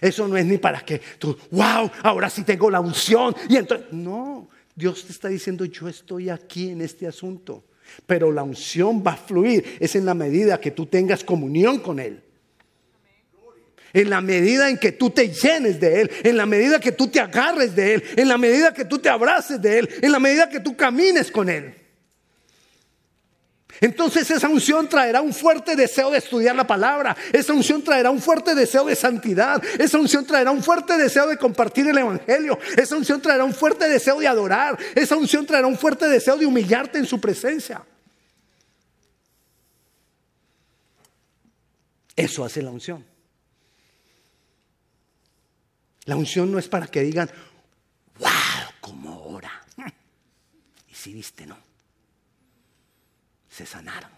Eso 0.00 0.26
no 0.28 0.36
es 0.36 0.44
ni 0.44 0.58
para 0.58 0.80
que 0.80 1.00
tú, 1.18 1.36
wow, 1.50 1.90
ahora 2.02 2.30
sí 2.30 2.42
tengo 2.42 2.70
la 2.70 2.80
unción. 2.80 3.34
Y 3.48 3.56
entonces, 3.56 3.86
no, 3.92 4.48
Dios 4.74 5.04
te 5.04 5.12
está 5.12 5.28
diciendo, 5.28 5.64
yo 5.64 5.88
estoy 5.88 6.30
aquí 6.30 6.70
en 6.70 6.80
este 6.82 7.06
asunto. 7.06 7.64
Pero 8.06 8.32
la 8.32 8.42
unción 8.42 9.02
va 9.06 9.12
a 9.12 9.16
fluir, 9.16 9.76
es 9.80 9.96
en 9.96 10.06
la 10.06 10.14
medida 10.14 10.60
que 10.60 10.70
tú 10.70 10.86
tengas 10.86 11.24
comunión 11.24 11.80
con 11.80 12.00
Él. 12.00 12.22
En 13.92 14.08
la 14.08 14.22
medida 14.22 14.70
en 14.70 14.78
que 14.78 14.92
tú 14.92 15.10
te 15.10 15.28
llenes 15.28 15.78
de 15.78 16.00
Él, 16.00 16.10
en 16.24 16.36
la 16.36 16.46
medida 16.46 16.80
que 16.80 16.92
tú 16.92 17.08
te 17.08 17.20
agarres 17.20 17.76
de 17.76 17.94
Él, 17.94 18.04
en 18.16 18.28
la 18.28 18.38
medida 18.38 18.72
que 18.72 18.86
tú 18.86 18.98
te 18.98 19.10
abraces 19.10 19.60
de 19.60 19.80
Él, 19.80 19.88
en 20.00 20.12
la 20.12 20.18
medida 20.18 20.48
que 20.48 20.60
tú 20.60 20.74
camines 20.74 21.30
con 21.30 21.50
Él. 21.50 21.74
Entonces 23.80 24.30
esa 24.30 24.48
unción 24.48 24.88
traerá 24.88 25.20
un 25.20 25.32
fuerte 25.32 25.74
deseo 25.74 26.10
de 26.10 26.18
estudiar 26.18 26.54
la 26.54 26.66
palabra. 26.66 27.16
Esa 27.32 27.52
unción 27.52 27.82
traerá 27.82 28.10
un 28.10 28.20
fuerte 28.20 28.54
deseo 28.54 28.84
de 28.84 28.94
santidad. 28.94 29.62
Esa 29.78 29.98
unción 29.98 30.24
traerá 30.24 30.50
un 30.50 30.62
fuerte 30.62 30.96
deseo 30.96 31.26
de 31.26 31.36
compartir 31.36 31.88
el 31.88 31.98
Evangelio. 31.98 32.58
Esa 32.76 32.96
unción 32.96 33.20
traerá 33.20 33.44
un 33.44 33.54
fuerte 33.54 33.88
deseo 33.88 34.20
de 34.20 34.28
adorar. 34.28 34.78
Esa 34.94 35.16
unción 35.16 35.46
traerá 35.46 35.66
un 35.66 35.78
fuerte 35.78 36.08
deseo 36.08 36.36
de 36.36 36.46
humillarte 36.46 36.98
en 36.98 37.06
su 37.06 37.20
presencia. 37.20 37.82
Eso 42.14 42.44
hace 42.44 42.62
la 42.62 42.70
unción. 42.70 43.04
La 46.04 46.16
unción 46.16 46.50
no 46.50 46.58
es 46.58 46.68
para 46.68 46.86
que 46.86 47.00
digan, 47.00 47.30
wow, 48.18 48.28
como 48.80 49.24
ora. 49.24 49.50
Y 50.88 50.94
si 50.94 51.14
viste, 51.14 51.46
no. 51.46 51.71
Se 53.52 53.66
sanaron. 53.66 54.10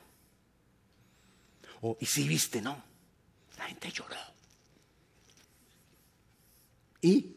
O, 1.81 1.99
y 2.01 2.07
si 2.07 2.29
viste, 2.29 2.63
no. 2.63 2.81
La 3.59 3.65
gente 3.65 3.91
lloró. 3.91 4.17
Y 7.03 7.37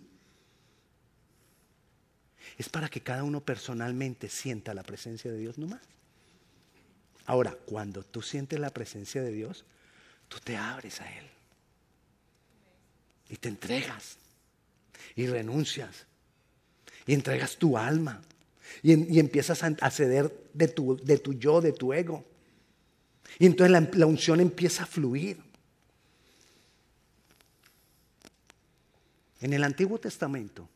es 2.58 2.70
para 2.70 2.88
que 2.90 3.02
cada 3.02 3.24
uno 3.24 3.42
personalmente 3.42 4.30
sienta 4.30 4.74
la 4.74 4.84
presencia 4.84 5.32
de 5.32 5.38
Dios 5.38 5.58
nomás. 5.58 5.82
Ahora, 7.26 7.52
cuando 7.66 8.04
tú 8.04 8.22
sientes 8.22 8.60
la 8.60 8.70
presencia 8.70 9.22
de 9.22 9.32
Dios, 9.32 9.66
tú 10.28 10.40
te 10.40 10.56
abres 10.56 11.02
a 11.02 11.18
Él. 11.18 11.26
Y 13.30 13.36
te 13.38 13.50
entregas. 13.50 14.18
Y 15.16 15.28
renuncias. 15.28 16.06
Y 17.06 17.14
entregas 17.14 17.58
tu 17.58 17.78
alma. 17.78 18.22
Y, 18.84 19.20
empiezas 19.20 19.64
a, 19.64 19.92
ceder 19.92 20.50
de 20.54 20.68
tu, 20.68 20.98
de 20.98 21.18
tu, 21.18 21.34
yo, 21.34 21.62
de 21.62 21.74
tu 21.74 21.94
ego. 21.94 22.26
Y 23.40 23.46
entonces 23.46 23.72
la, 23.72 23.90
la 23.94 24.06
unción 24.06 24.40
empieza 24.40 24.84
a 24.84 24.86
fluir. 24.86 25.38
En 29.42 29.54
el 29.54 29.64
Antiguo 29.64 30.00
Testamento, 30.00 30.68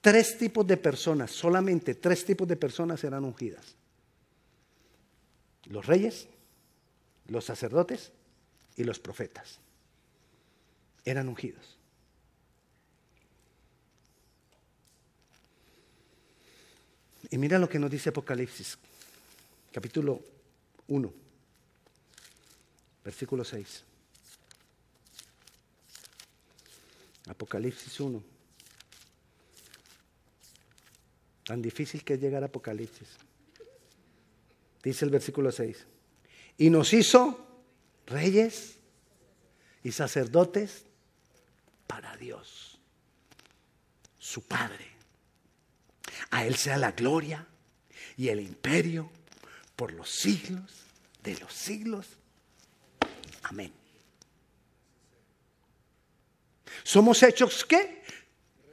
tres 0.00 0.36
tipos 0.36 0.66
de 0.66 0.76
personas, 0.76 1.30
solamente 1.30 1.94
tres 1.94 2.24
tipos 2.24 2.48
de 2.48 2.56
personas 2.56 3.02
eran 3.04 3.24
ungidas. 3.24 3.76
Los 5.66 5.86
reyes, 5.86 6.28
los 7.28 7.44
sacerdotes 7.44 8.12
y 8.76 8.84
los 8.84 8.98
profetas 8.98 9.58
eran 11.04 11.28
ungidos. 11.28 11.78
Y 17.32 17.38
mira 17.38 17.58
lo 17.58 17.66
que 17.66 17.78
nos 17.78 17.90
dice 17.90 18.10
Apocalipsis, 18.10 18.76
capítulo 19.72 20.20
1, 20.88 21.14
versículo 23.02 23.42
6. 23.42 23.84
Apocalipsis 27.28 28.00
1. 28.00 28.22
Tan 31.44 31.62
difícil 31.62 32.04
que 32.04 32.14
es 32.14 32.20
llegar 32.20 32.42
a 32.42 32.46
Apocalipsis. 32.46 33.08
Dice 34.82 35.06
el 35.06 35.10
versículo 35.10 35.50
6 35.50 35.86
y 36.58 36.68
nos 36.68 36.92
hizo 36.92 37.46
reyes 38.08 38.74
y 39.82 39.92
sacerdotes 39.92 40.84
para 41.86 42.14
Dios, 42.18 42.78
su 44.18 44.42
Padre. 44.42 44.91
A 46.32 46.46
Él 46.46 46.56
sea 46.56 46.78
la 46.78 46.92
gloria 46.92 47.46
y 48.16 48.28
el 48.28 48.40
imperio 48.40 49.10
por 49.76 49.92
los 49.92 50.10
siglos 50.10 50.62
de 51.22 51.36
los 51.38 51.52
siglos. 51.52 52.06
Amén. 53.42 53.70
Somos 56.82 57.22
hechos 57.22 57.66
qué? 57.66 58.02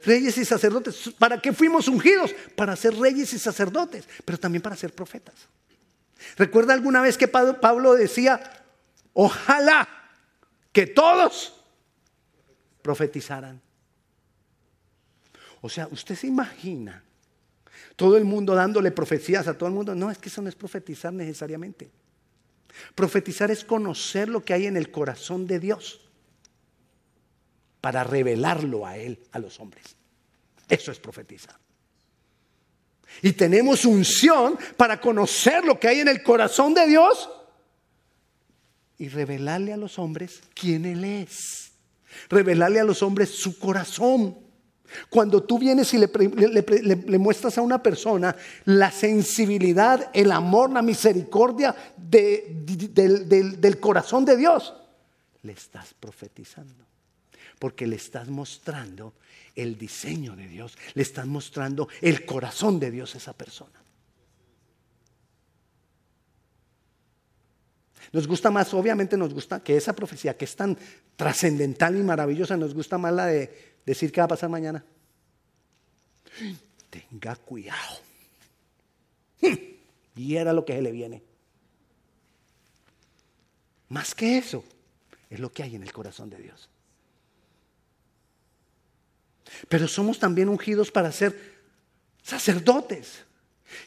Reyes 0.02 0.38
y 0.38 0.46
sacerdotes. 0.46 1.10
¿Para 1.18 1.38
qué 1.38 1.52
fuimos 1.52 1.86
ungidos? 1.86 2.34
Para 2.56 2.74
ser 2.76 2.94
reyes 2.94 3.30
y 3.34 3.38
sacerdotes, 3.38 4.08
pero 4.24 4.38
también 4.38 4.62
para 4.62 4.74
ser 4.74 4.94
profetas. 4.94 5.34
¿Recuerda 6.38 6.72
alguna 6.72 7.02
vez 7.02 7.18
que 7.18 7.28
Pablo 7.28 7.92
decía, 7.92 8.64
ojalá 9.12 9.86
que 10.72 10.86
todos 10.86 11.62
profetizaran? 12.80 13.60
O 15.60 15.68
sea, 15.68 15.88
usted 15.88 16.16
se 16.16 16.26
imagina 16.26 17.04
todo 18.00 18.16
el 18.16 18.24
mundo 18.24 18.54
dándole 18.54 18.92
profecías 18.92 19.46
a 19.46 19.58
todo 19.58 19.68
el 19.68 19.74
mundo. 19.74 19.94
No, 19.94 20.10
es 20.10 20.16
que 20.16 20.30
eso 20.30 20.40
no 20.40 20.48
es 20.48 20.54
profetizar 20.54 21.12
necesariamente. 21.12 21.90
Profetizar 22.94 23.50
es 23.50 23.62
conocer 23.62 24.26
lo 24.26 24.42
que 24.42 24.54
hay 24.54 24.64
en 24.64 24.78
el 24.78 24.90
corazón 24.90 25.46
de 25.46 25.60
Dios 25.60 26.00
para 27.82 28.02
revelarlo 28.02 28.86
a 28.86 28.96
Él, 28.96 29.20
a 29.32 29.38
los 29.38 29.60
hombres. 29.60 29.96
Eso 30.66 30.90
es 30.90 30.98
profetizar. 30.98 31.54
Y 33.20 33.34
tenemos 33.34 33.84
unción 33.84 34.58
para 34.78 34.98
conocer 34.98 35.66
lo 35.66 35.78
que 35.78 35.88
hay 35.88 36.00
en 36.00 36.08
el 36.08 36.22
corazón 36.22 36.72
de 36.72 36.86
Dios 36.86 37.28
y 38.96 39.10
revelarle 39.10 39.74
a 39.74 39.76
los 39.76 39.98
hombres 39.98 40.40
quién 40.54 40.86
Él 40.86 41.04
es. 41.04 41.72
Revelarle 42.30 42.80
a 42.80 42.84
los 42.84 43.02
hombres 43.02 43.28
su 43.28 43.58
corazón. 43.58 44.49
Cuando 45.08 45.42
tú 45.42 45.58
vienes 45.58 45.92
y 45.94 45.98
le, 45.98 47.18
muestras 47.18 47.58
a 47.58 47.62
una 47.62 47.82
persona 47.82 48.36
la 48.64 48.90
sensibilidad, 48.90 50.10
el 50.12 50.32
amor, 50.32 50.70
la 50.70 50.82
misericordia 50.82 51.74
del 51.96 53.80
corazón 53.80 54.24
de 54.24 54.36
Dios, 54.36 54.74
le 55.42 55.52
estás 55.52 55.94
profetizando. 55.98 56.86
Porque 57.58 57.86
le 57.86 57.96
estás 57.96 58.28
mostrando 58.28 59.14
el 59.54 59.76
diseño 59.76 60.34
de 60.36 60.48
Dios, 60.48 60.78
le 60.94 61.02
están 61.02 61.28
mostrando 61.28 61.88
el 62.00 62.24
corazón 62.24 62.80
de 62.80 62.90
Dios 62.90 63.14
a 63.14 63.18
esa 63.18 63.32
persona. 63.34 63.79
Nos 68.12 68.26
gusta 68.26 68.50
más, 68.50 68.72
obviamente 68.74 69.16
nos 69.16 69.32
gusta 69.32 69.62
que 69.62 69.76
esa 69.76 69.94
profecía 69.94 70.36
que 70.36 70.44
es 70.44 70.56
tan 70.56 70.76
trascendental 71.16 71.96
y 71.96 72.02
maravillosa, 72.02 72.56
nos 72.56 72.74
gusta 72.74 72.98
más 72.98 73.12
la 73.12 73.26
de 73.26 73.78
decir 73.86 74.12
qué 74.12 74.20
va 74.20 74.26
a 74.26 74.28
pasar 74.28 74.50
mañana. 74.50 74.84
Tenga 76.90 77.36
cuidado. 77.36 77.98
Y 80.16 80.36
era 80.36 80.52
lo 80.52 80.66
que 80.66 80.74
se 80.74 80.82
le 80.82 80.92
viene. 80.92 81.22
Más 83.88 84.14
que 84.14 84.36
eso, 84.36 84.64
es 85.30 85.40
lo 85.40 85.50
que 85.50 85.62
hay 85.62 85.76
en 85.76 85.82
el 85.82 85.92
corazón 85.92 86.28
de 86.28 86.36
Dios. 86.36 86.68
Pero 89.68 89.88
somos 89.88 90.18
también 90.18 90.48
ungidos 90.48 90.90
para 90.90 91.10
ser 91.10 91.60
sacerdotes. 92.22 93.24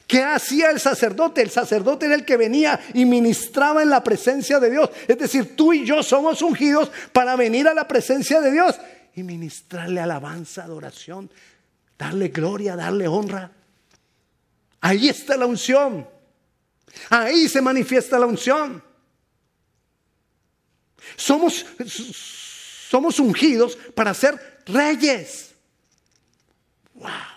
¿Qué 0.08 0.24
hacía 0.24 0.70
el 0.70 0.80
sacerdote? 0.80 1.42
El 1.42 1.50
sacerdote 1.50 2.06
era 2.06 2.16
el 2.16 2.26
que 2.26 2.38
venía 2.38 2.80
y 2.94 3.06
ministraba 3.06 3.82
en 3.82 3.90
la 3.90 4.04
presencia 4.04 4.60
de 4.60 4.70
Dios. 4.70 4.90
Es 5.08 5.18
decir, 5.18 5.56
tú 5.56 5.74
y 5.74 5.86
yo 5.86 6.04
somos 6.04 6.42
ungidos 6.42 6.92
para 7.12 7.36
venir 7.36 7.68
a 7.68 7.74
la 7.74 7.88
presencia 7.88 8.42
de 8.42 8.52
Dios 8.52 8.76
y 9.16 9.24
ministrarle 9.24 10.02
alabanza, 10.02 10.64
adoración, 10.64 11.32
darle 11.98 12.30
gloria, 12.30 12.76
darle 12.76 13.08
honra. 13.08 13.52
Ahí 14.82 15.10
está 15.10 15.38
la 15.38 15.46
unción. 15.46 16.08
Ahí 17.10 17.48
se 17.48 17.62
manifiesta 17.62 18.20
la 18.20 18.26
unción. 18.26 18.84
Somos, 21.16 21.66
somos 22.90 23.20
ungidos 23.20 23.78
para 23.96 24.14
ser 24.14 24.62
reyes. 24.66 25.52
¡Wow! 26.94 27.33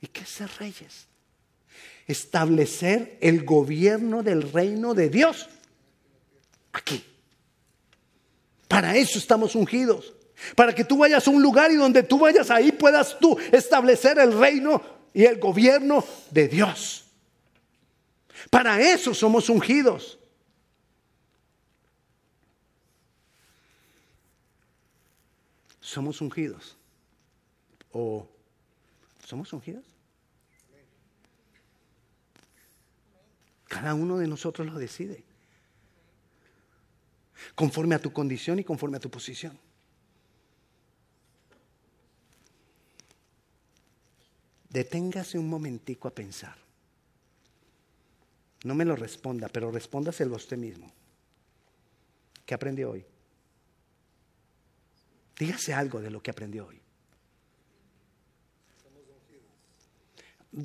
¿Y 0.00 0.06
qué 0.08 0.24
ser 0.24 0.50
reyes? 0.58 1.06
Establecer 2.06 3.18
el 3.20 3.44
gobierno 3.44 4.22
del 4.22 4.50
reino 4.50 4.94
de 4.94 5.10
Dios 5.10 5.48
aquí. 6.72 7.04
Para 8.68 8.96
eso 8.96 9.18
estamos 9.18 9.54
ungidos. 9.54 10.12
Para 10.56 10.74
que 10.74 10.84
tú 10.84 10.98
vayas 10.98 11.26
a 11.26 11.30
un 11.30 11.42
lugar 11.42 11.70
y 11.70 11.76
donde 11.76 12.02
tú 12.02 12.18
vayas 12.18 12.50
ahí 12.50 12.72
puedas 12.72 13.18
tú 13.18 13.38
establecer 13.52 14.18
el 14.18 14.38
reino 14.38 14.82
y 15.12 15.24
el 15.24 15.38
gobierno 15.38 16.04
de 16.30 16.48
Dios. 16.48 17.04
Para 18.48 18.80
eso 18.80 19.12
somos 19.12 19.48
ungidos. 19.50 20.18
Somos 25.80 26.20
ungidos 26.20 26.76
o 27.92 28.28
somos 29.30 29.52
ungidos? 29.52 29.84
Cada 33.68 33.94
uno 33.94 34.18
de 34.18 34.26
nosotros 34.26 34.66
lo 34.66 34.78
decide. 34.78 35.22
Conforme 37.54 37.94
a 37.94 38.00
tu 38.00 38.12
condición 38.12 38.58
y 38.58 38.64
conforme 38.64 38.96
a 38.96 39.00
tu 39.00 39.08
posición. 39.08 39.56
Deténgase 44.68 45.38
un 45.38 45.48
momentico 45.48 46.08
a 46.08 46.14
pensar. 46.14 46.56
No 48.64 48.74
me 48.74 48.84
lo 48.84 48.96
responda, 48.96 49.48
pero 49.48 49.70
respóndaselo 49.70 50.34
a 50.34 50.36
usted 50.36 50.56
mismo. 50.56 50.92
¿Qué 52.44 52.54
aprendió 52.54 52.90
hoy? 52.90 53.04
Dígase 55.38 55.72
algo 55.72 56.00
de 56.00 56.10
lo 56.10 56.22
que 56.22 56.30
aprendió 56.30 56.66
hoy. 56.66 56.79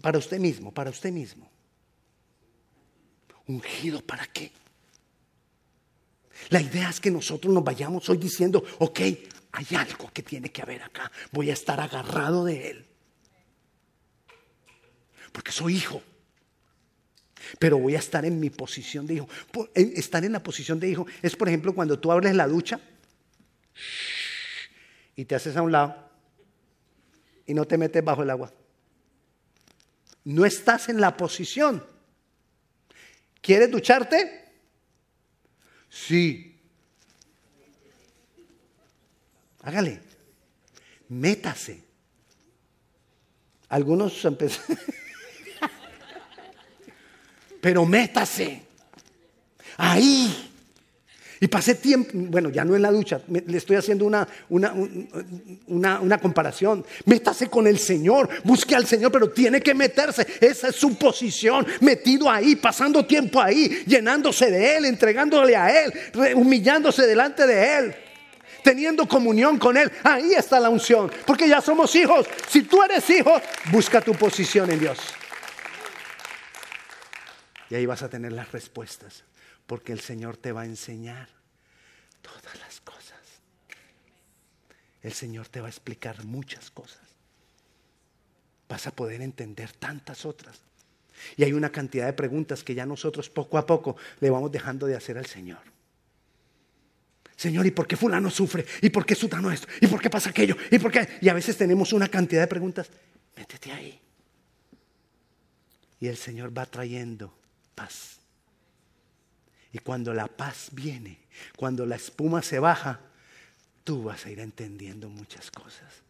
Para 0.02 0.18
usted 0.18 0.40
mismo, 0.40 0.74
para 0.74 0.90
usted 0.90 1.12
mismo. 1.12 1.50
¿Ungido 3.48 4.02
para 4.02 4.26
qué? 4.26 4.52
La 6.50 6.62
idea 6.62 6.90
es 6.90 7.00
que 7.00 7.12
nosotros 7.12 7.54
nos 7.54 7.64
vayamos 7.64 8.10
hoy 8.10 8.18
diciendo, 8.18 8.64
ok, 8.80 9.00
hay 9.52 9.68
algo 9.78 10.12
que 10.12 10.24
tiene 10.24 10.52
que 10.52 10.62
haber 10.62 10.84
acá. 10.84 11.12
Voy 11.32 11.50
a 11.50 11.54
estar 11.54 11.80
agarrado 11.80 12.46
de 12.46 12.72
él. 12.72 12.86
Porque 15.32 15.52
soy 15.52 15.76
hijo. 15.76 16.02
Pero 17.60 17.78
voy 17.78 17.96
a 17.96 18.00
estar 18.00 18.26
en 18.26 18.40
mi 18.40 18.50
posición 18.50 19.06
de 19.06 19.16
hijo. 19.16 19.30
Estar 19.76 20.26
en 20.26 20.32
la 20.32 20.42
posición 20.42 20.80
de 20.80 20.90
hijo 20.90 21.06
es, 21.22 21.36
por 21.36 21.48
ejemplo, 21.48 21.74
cuando 21.74 22.00
tú 22.00 22.12
abres 22.12 22.36
la 22.36 22.48
ducha 22.48 22.80
y 25.16 25.26
te 25.26 25.36
haces 25.36 25.56
a 25.56 25.62
un 25.62 25.72
lado 25.72 25.96
y 27.46 27.54
no 27.54 27.66
te 27.66 27.78
metes 27.78 28.04
bajo 28.04 28.24
el 28.24 28.30
agua. 28.30 28.52
No 30.26 30.46
estás 30.46 30.90
en 30.90 31.00
la 31.00 31.16
posición. 31.16 31.86
¿Quieres 33.42 33.72
ducharte? 33.72 34.52
Sí. 35.90 36.60
Hágale. 39.62 40.02
Métase. 41.10 41.84
Algunos 43.70 44.26
empezaron. 44.26 44.78
Pero 47.62 47.86
métase. 47.86 48.64
Ahí. 49.78 50.45
Y 51.40 51.48
pasé 51.48 51.76
tiempo, 51.76 52.12
bueno, 52.14 52.50
ya 52.50 52.64
no 52.64 52.76
en 52.76 52.82
la 52.82 52.92
ducha, 52.92 53.20
le 53.28 53.58
estoy 53.58 53.76
haciendo 53.76 54.06
una, 54.06 54.26
una, 54.50 54.74
una, 55.68 56.00
una, 56.00 56.18
comparación. 56.18 56.86
Métase 57.06 57.50
con 57.50 57.68
el 57.68 57.78
Señor, 57.78 58.30
busque 58.44 58.74
al 58.74 58.86
Señor, 58.86 59.12
pero 59.12 59.30
tiene 59.30 59.60
que 59.62 59.74
meterse. 59.74 60.26
Esa 60.40 60.70
es 60.70 60.76
su 60.76 60.98
posición, 60.98 61.68
metido 61.82 62.30
ahí, 62.30 62.56
pasando 62.56 63.06
tiempo 63.06 63.42
ahí, 63.42 63.84
llenándose 63.86 64.50
de 64.50 64.78
Él, 64.78 64.86
entregándole 64.86 65.56
a 65.58 65.84
Él, 65.84 65.94
humillándose 66.36 67.06
delante 67.06 67.46
de 67.46 67.78
Él, 67.78 67.96
teniendo 68.64 69.06
comunión 69.06 69.58
con 69.60 69.76
Él. 69.76 69.92
Ahí 70.04 70.34
está 70.34 70.58
la 70.60 70.70
unción, 70.70 71.12
porque 71.26 71.50
ya 71.50 71.60
somos 71.60 71.94
hijos. 71.96 72.28
Si 72.48 72.62
tú 72.62 72.82
eres 72.82 73.10
hijo, 73.10 73.42
busca 73.72 74.00
tu 74.00 74.14
posición 74.14 74.72
en 74.72 74.80
Dios. 74.80 75.00
Y 77.70 77.76
ahí 77.76 77.86
vas 77.86 78.04
a 78.04 78.10
tener 78.10 78.32
las 78.32 78.54
respuestas 78.54 79.24
porque 79.66 79.92
el 79.92 80.00
Señor 80.00 80.38
te 80.38 80.52
va 80.52 80.62
a 80.62 80.66
enseñar 80.66 81.30
todas 82.22 82.60
las 82.60 82.82
cosas. 82.82 83.22
El 85.02 85.14
Señor 85.14 85.48
te 85.48 85.62
va 85.62 85.68
a 85.68 85.70
explicar 85.70 86.24
muchas 86.26 86.72
cosas. 86.72 87.02
Vas 88.68 88.88
a 88.88 88.92
poder 88.92 89.22
entender 89.22 89.72
tantas 89.74 90.26
otras. 90.26 90.62
Y 91.38 91.44
hay 91.44 91.54
una 91.54 91.72
cantidad 91.72 92.06
de 92.06 92.14
preguntas 92.14 92.64
que 92.64 92.76
ya 92.76 92.86
nosotros 92.86 93.30
poco 93.30 93.58
a 93.58 93.66
poco 93.66 93.96
le 94.20 94.30
vamos 94.30 94.52
dejando 94.52 94.88
de 94.88 94.96
hacer 94.96 95.18
al 95.18 95.26
Señor. 95.26 95.60
Señor, 97.36 97.66
¿y 97.66 97.72
por 97.72 97.86
qué 97.86 97.98
fulano 97.98 98.30
sufre? 98.30 98.66
¿Y 98.82 98.90
por 98.90 99.06
qué 99.06 99.14
sutano 99.14 99.52
esto? 99.52 99.68
¿Y 99.82 99.88
por 99.88 100.02
qué 100.02 100.10
pasa 100.10 100.30
aquello? 100.30 100.56
¿Y 100.72 100.80
por 100.80 100.92
qué? 100.92 101.08
Y 101.22 101.30
a 101.30 101.34
veces 101.34 101.58
tenemos 101.58 101.92
una 101.94 102.08
cantidad 102.08 102.42
de 102.42 102.48
preguntas. 102.48 102.90
Métete 103.36 103.72
ahí. 103.72 104.00
Y 106.00 106.08
el 106.08 106.18
Señor 106.18 106.58
va 106.58 106.66
trayendo 106.66 107.38
paz. 107.74 108.20
Y 109.76 109.80
cuando 109.80 110.14
la 110.14 110.28
paz 110.28 110.70
viene, 110.72 111.20
cuando 111.58 111.86
la 111.86 111.98
espuma 111.98 112.42
se 112.42 112.60
baja, 112.60 113.02
tú 113.84 114.04
vas 114.04 114.26
a 114.26 114.32
ir 114.32 114.40
entendiendo 114.40 115.10
muchas 115.10 115.52
cosas. 115.52 116.02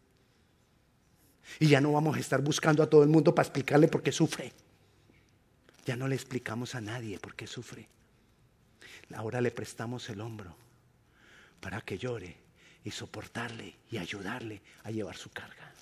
Y 1.58 1.66
ya 1.66 1.80
no 1.80 1.90
vamos 1.90 2.16
a 2.16 2.20
estar 2.20 2.40
buscando 2.42 2.80
a 2.84 2.88
todo 2.88 3.02
el 3.02 3.08
mundo 3.08 3.34
para 3.34 3.44
explicarle 3.44 3.88
por 3.88 4.04
qué 4.04 4.12
sufre. 4.12 4.52
Ya 5.84 5.96
no 5.96 6.06
le 6.06 6.14
explicamos 6.14 6.76
a 6.76 6.80
nadie 6.80 7.18
por 7.18 7.34
qué 7.34 7.48
sufre. 7.48 7.88
Ahora 9.16 9.40
le 9.40 9.50
prestamos 9.50 10.08
el 10.10 10.20
hombro 10.20 10.54
para 11.58 11.80
que 11.80 11.98
llore 11.98 12.36
y 12.84 12.92
soportarle 12.92 13.74
y 13.90 13.98
ayudarle 13.98 14.62
a 14.84 14.92
llevar 14.92 15.16
su 15.16 15.30
carga. 15.30 15.72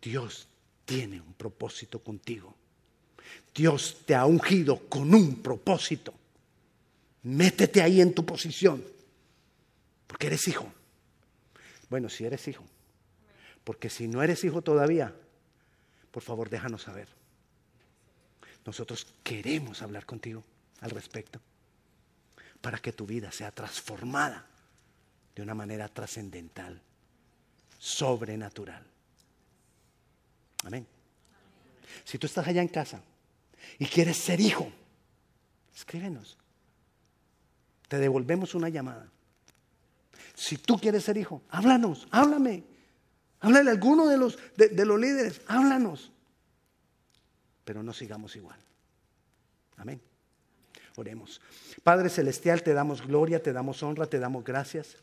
Dios 0.00 0.48
tiene 0.86 1.20
un 1.20 1.34
propósito 1.34 2.02
contigo. 2.02 2.56
Dios 3.54 4.02
te 4.06 4.14
ha 4.14 4.26
ungido 4.26 4.88
con 4.88 5.14
un 5.14 5.42
propósito. 5.42 6.14
Métete 7.22 7.82
ahí 7.82 8.00
en 8.00 8.14
tu 8.14 8.24
posición, 8.24 8.82
porque 10.06 10.28
eres 10.28 10.48
hijo. 10.48 10.72
Bueno, 11.88 12.08
si 12.08 12.24
eres 12.24 12.46
hijo, 12.48 12.64
porque 13.64 13.90
si 13.90 14.08
no 14.08 14.22
eres 14.22 14.44
hijo 14.44 14.62
todavía, 14.62 15.14
por 16.10 16.22
favor 16.22 16.48
déjanos 16.48 16.82
saber. 16.82 17.08
Nosotros 18.64 19.06
queremos 19.22 19.82
hablar 19.82 20.06
contigo 20.06 20.44
al 20.80 20.90
respecto, 20.90 21.40
para 22.60 22.78
que 22.78 22.92
tu 22.92 23.06
vida 23.06 23.32
sea 23.32 23.50
transformada 23.50 24.46
de 25.34 25.42
una 25.42 25.54
manera 25.54 25.88
trascendental, 25.88 26.80
sobrenatural. 27.78 28.84
Amén. 30.64 30.86
Si 32.04 32.18
tú 32.18 32.26
estás 32.26 32.46
allá 32.46 32.62
en 32.62 32.68
casa 32.68 33.02
y 33.78 33.86
quieres 33.86 34.16
ser 34.16 34.40
hijo, 34.40 34.70
escríbenos. 35.74 36.36
Te 37.88 37.98
devolvemos 37.98 38.54
una 38.54 38.68
llamada. 38.68 39.08
Si 40.34 40.56
tú 40.56 40.78
quieres 40.78 41.04
ser 41.04 41.16
hijo, 41.16 41.42
háblanos, 41.50 42.06
háblame. 42.10 42.64
Háblale 43.40 43.70
a 43.70 43.72
alguno 43.72 44.06
de 44.06 44.18
los, 44.18 44.38
de, 44.56 44.68
de 44.68 44.84
los 44.84 44.98
líderes, 45.00 45.40
háblanos. 45.46 46.12
Pero 47.64 47.82
no 47.82 47.92
sigamos 47.92 48.36
igual. 48.36 48.58
Amén. 49.76 50.00
Oremos. 50.96 51.40
Padre 51.82 52.10
Celestial, 52.10 52.62
te 52.62 52.74
damos 52.74 53.06
gloria, 53.06 53.42
te 53.42 53.52
damos 53.52 53.82
honra, 53.82 54.06
te 54.06 54.18
damos 54.18 54.44
gracias. 54.44 54.96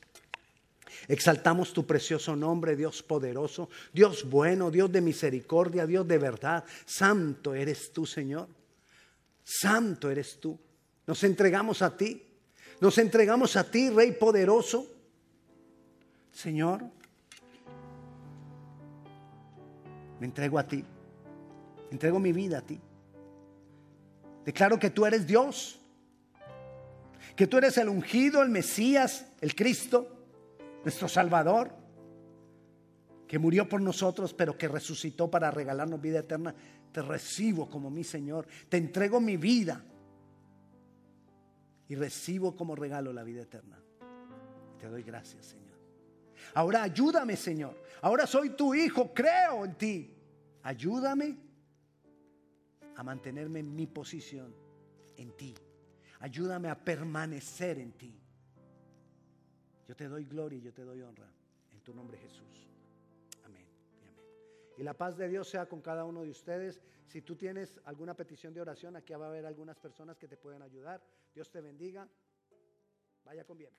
Exaltamos 1.07 1.73
tu 1.73 1.85
precioso 1.85 2.35
nombre, 2.35 2.75
Dios 2.75 3.03
poderoso, 3.03 3.69
Dios 3.93 4.29
bueno, 4.29 4.71
Dios 4.71 4.91
de 4.91 5.01
misericordia, 5.01 5.85
Dios 5.85 6.07
de 6.07 6.17
verdad. 6.17 6.63
Santo 6.85 7.53
eres 7.53 7.91
tú, 7.91 8.05
Señor. 8.05 8.47
Santo 9.43 10.09
eres 10.09 10.39
tú. 10.39 10.59
Nos 11.05 11.23
entregamos 11.23 11.81
a 11.81 11.95
ti. 11.95 12.23
Nos 12.79 12.97
entregamos 12.97 13.55
a 13.55 13.69
ti, 13.69 13.89
Rey 13.89 14.11
poderoso. 14.11 14.85
Señor, 16.31 16.83
me 20.19 20.25
entrego 20.27 20.59
a 20.59 20.67
ti. 20.67 20.83
Entrego 21.91 22.19
mi 22.19 22.33
vida 22.33 22.59
a 22.59 22.61
ti. 22.61 22.79
Declaro 24.45 24.77
que 24.77 24.89
tú 24.89 25.05
eres 25.05 25.25
Dios. 25.25 25.79
Que 27.35 27.47
tú 27.47 27.57
eres 27.57 27.77
el 27.77 27.89
ungido, 27.89 28.41
el 28.41 28.49
Mesías, 28.49 29.25
el 29.41 29.55
Cristo 29.55 30.16
nuestro 30.83 31.07
Salvador, 31.07 31.71
que 33.27 33.39
murió 33.39 33.67
por 33.67 33.81
nosotros, 33.81 34.33
pero 34.33 34.57
que 34.57 34.67
resucitó 34.67 35.29
para 35.29 35.51
regalarnos 35.51 36.01
vida 36.01 36.19
eterna, 36.19 36.55
te 36.91 37.01
recibo 37.01 37.69
como 37.69 37.89
mi 37.89 38.03
Señor, 38.03 38.47
te 38.69 38.77
entrego 38.77 39.19
mi 39.19 39.37
vida 39.37 39.83
y 41.89 41.95
recibo 41.95 42.55
como 42.55 42.75
regalo 42.75 43.11
la 43.11 43.23
vida 43.23 43.41
eterna. 43.41 43.77
Te 44.79 44.87
doy 44.87 45.03
gracias, 45.03 45.45
Señor. 45.45 45.77
Ahora 46.53 46.83
ayúdame, 46.83 47.35
Señor. 47.35 47.81
Ahora 48.01 48.25
soy 48.25 48.51
tu 48.51 48.73
hijo, 48.73 49.13
creo 49.13 49.65
en 49.65 49.75
ti. 49.75 50.13
Ayúdame 50.63 51.37
a 52.95 53.03
mantenerme 53.03 53.59
en 53.59 53.75
mi 53.75 53.87
posición 53.87 54.53
en 55.17 55.35
ti. 55.35 55.55
Ayúdame 56.19 56.69
a 56.69 56.83
permanecer 56.83 57.79
en 57.79 57.91
ti. 57.93 58.19
Yo 59.87 59.95
te 59.95 60.07
doy 60.07 60.25
gloria 60.25 60.59
y 60.59 60.61
yo 60.61 60.73
te 60.73 60.83
doy 60.83 61.01
honra 61.01 61.31
en 61.71 61.81
tu 61.81 61.93
nombre 61.93 62.17
Jesús. 62.17 62.69
Amén 63.43 63.65
y 64.01 64.05
amén. 64.05 64.25
Y 64.77 64.83
la 64.83 64.93
paz 64.93 65.15
de 65.17 65.29
Dios 65.29 65.47
sea 65.47 65.65
con 65.65 65.81
cada 65.81 66.03
uno 66.03 66.23
de 66.23 66.29
ustedes. 66.29 66.81
Si 67.05 67.21
tú 67.21 67.37
tienes 67.37 67.79
alguna 67.85 68.13
petición 68.13 68.53
de 68.53 68.61
oración, 68.61 68.97
aquí 68.97 69.13
va 69.13 69.27
a 69.27 69.29
haber 69.29 69.45
algunas 69.45 69.77
personas 69.79 70.17
que 70.17 70.27
te 70.27 70.35
pueden 70.35 70.61
ayudar. 70.61 71.01
Dios 71.33 71.49
te 71.49 71.61
bendiga. 71.61 72.07
Vaya 73.23 73.45
con 73.45 73.57
bien. 73.57 73.71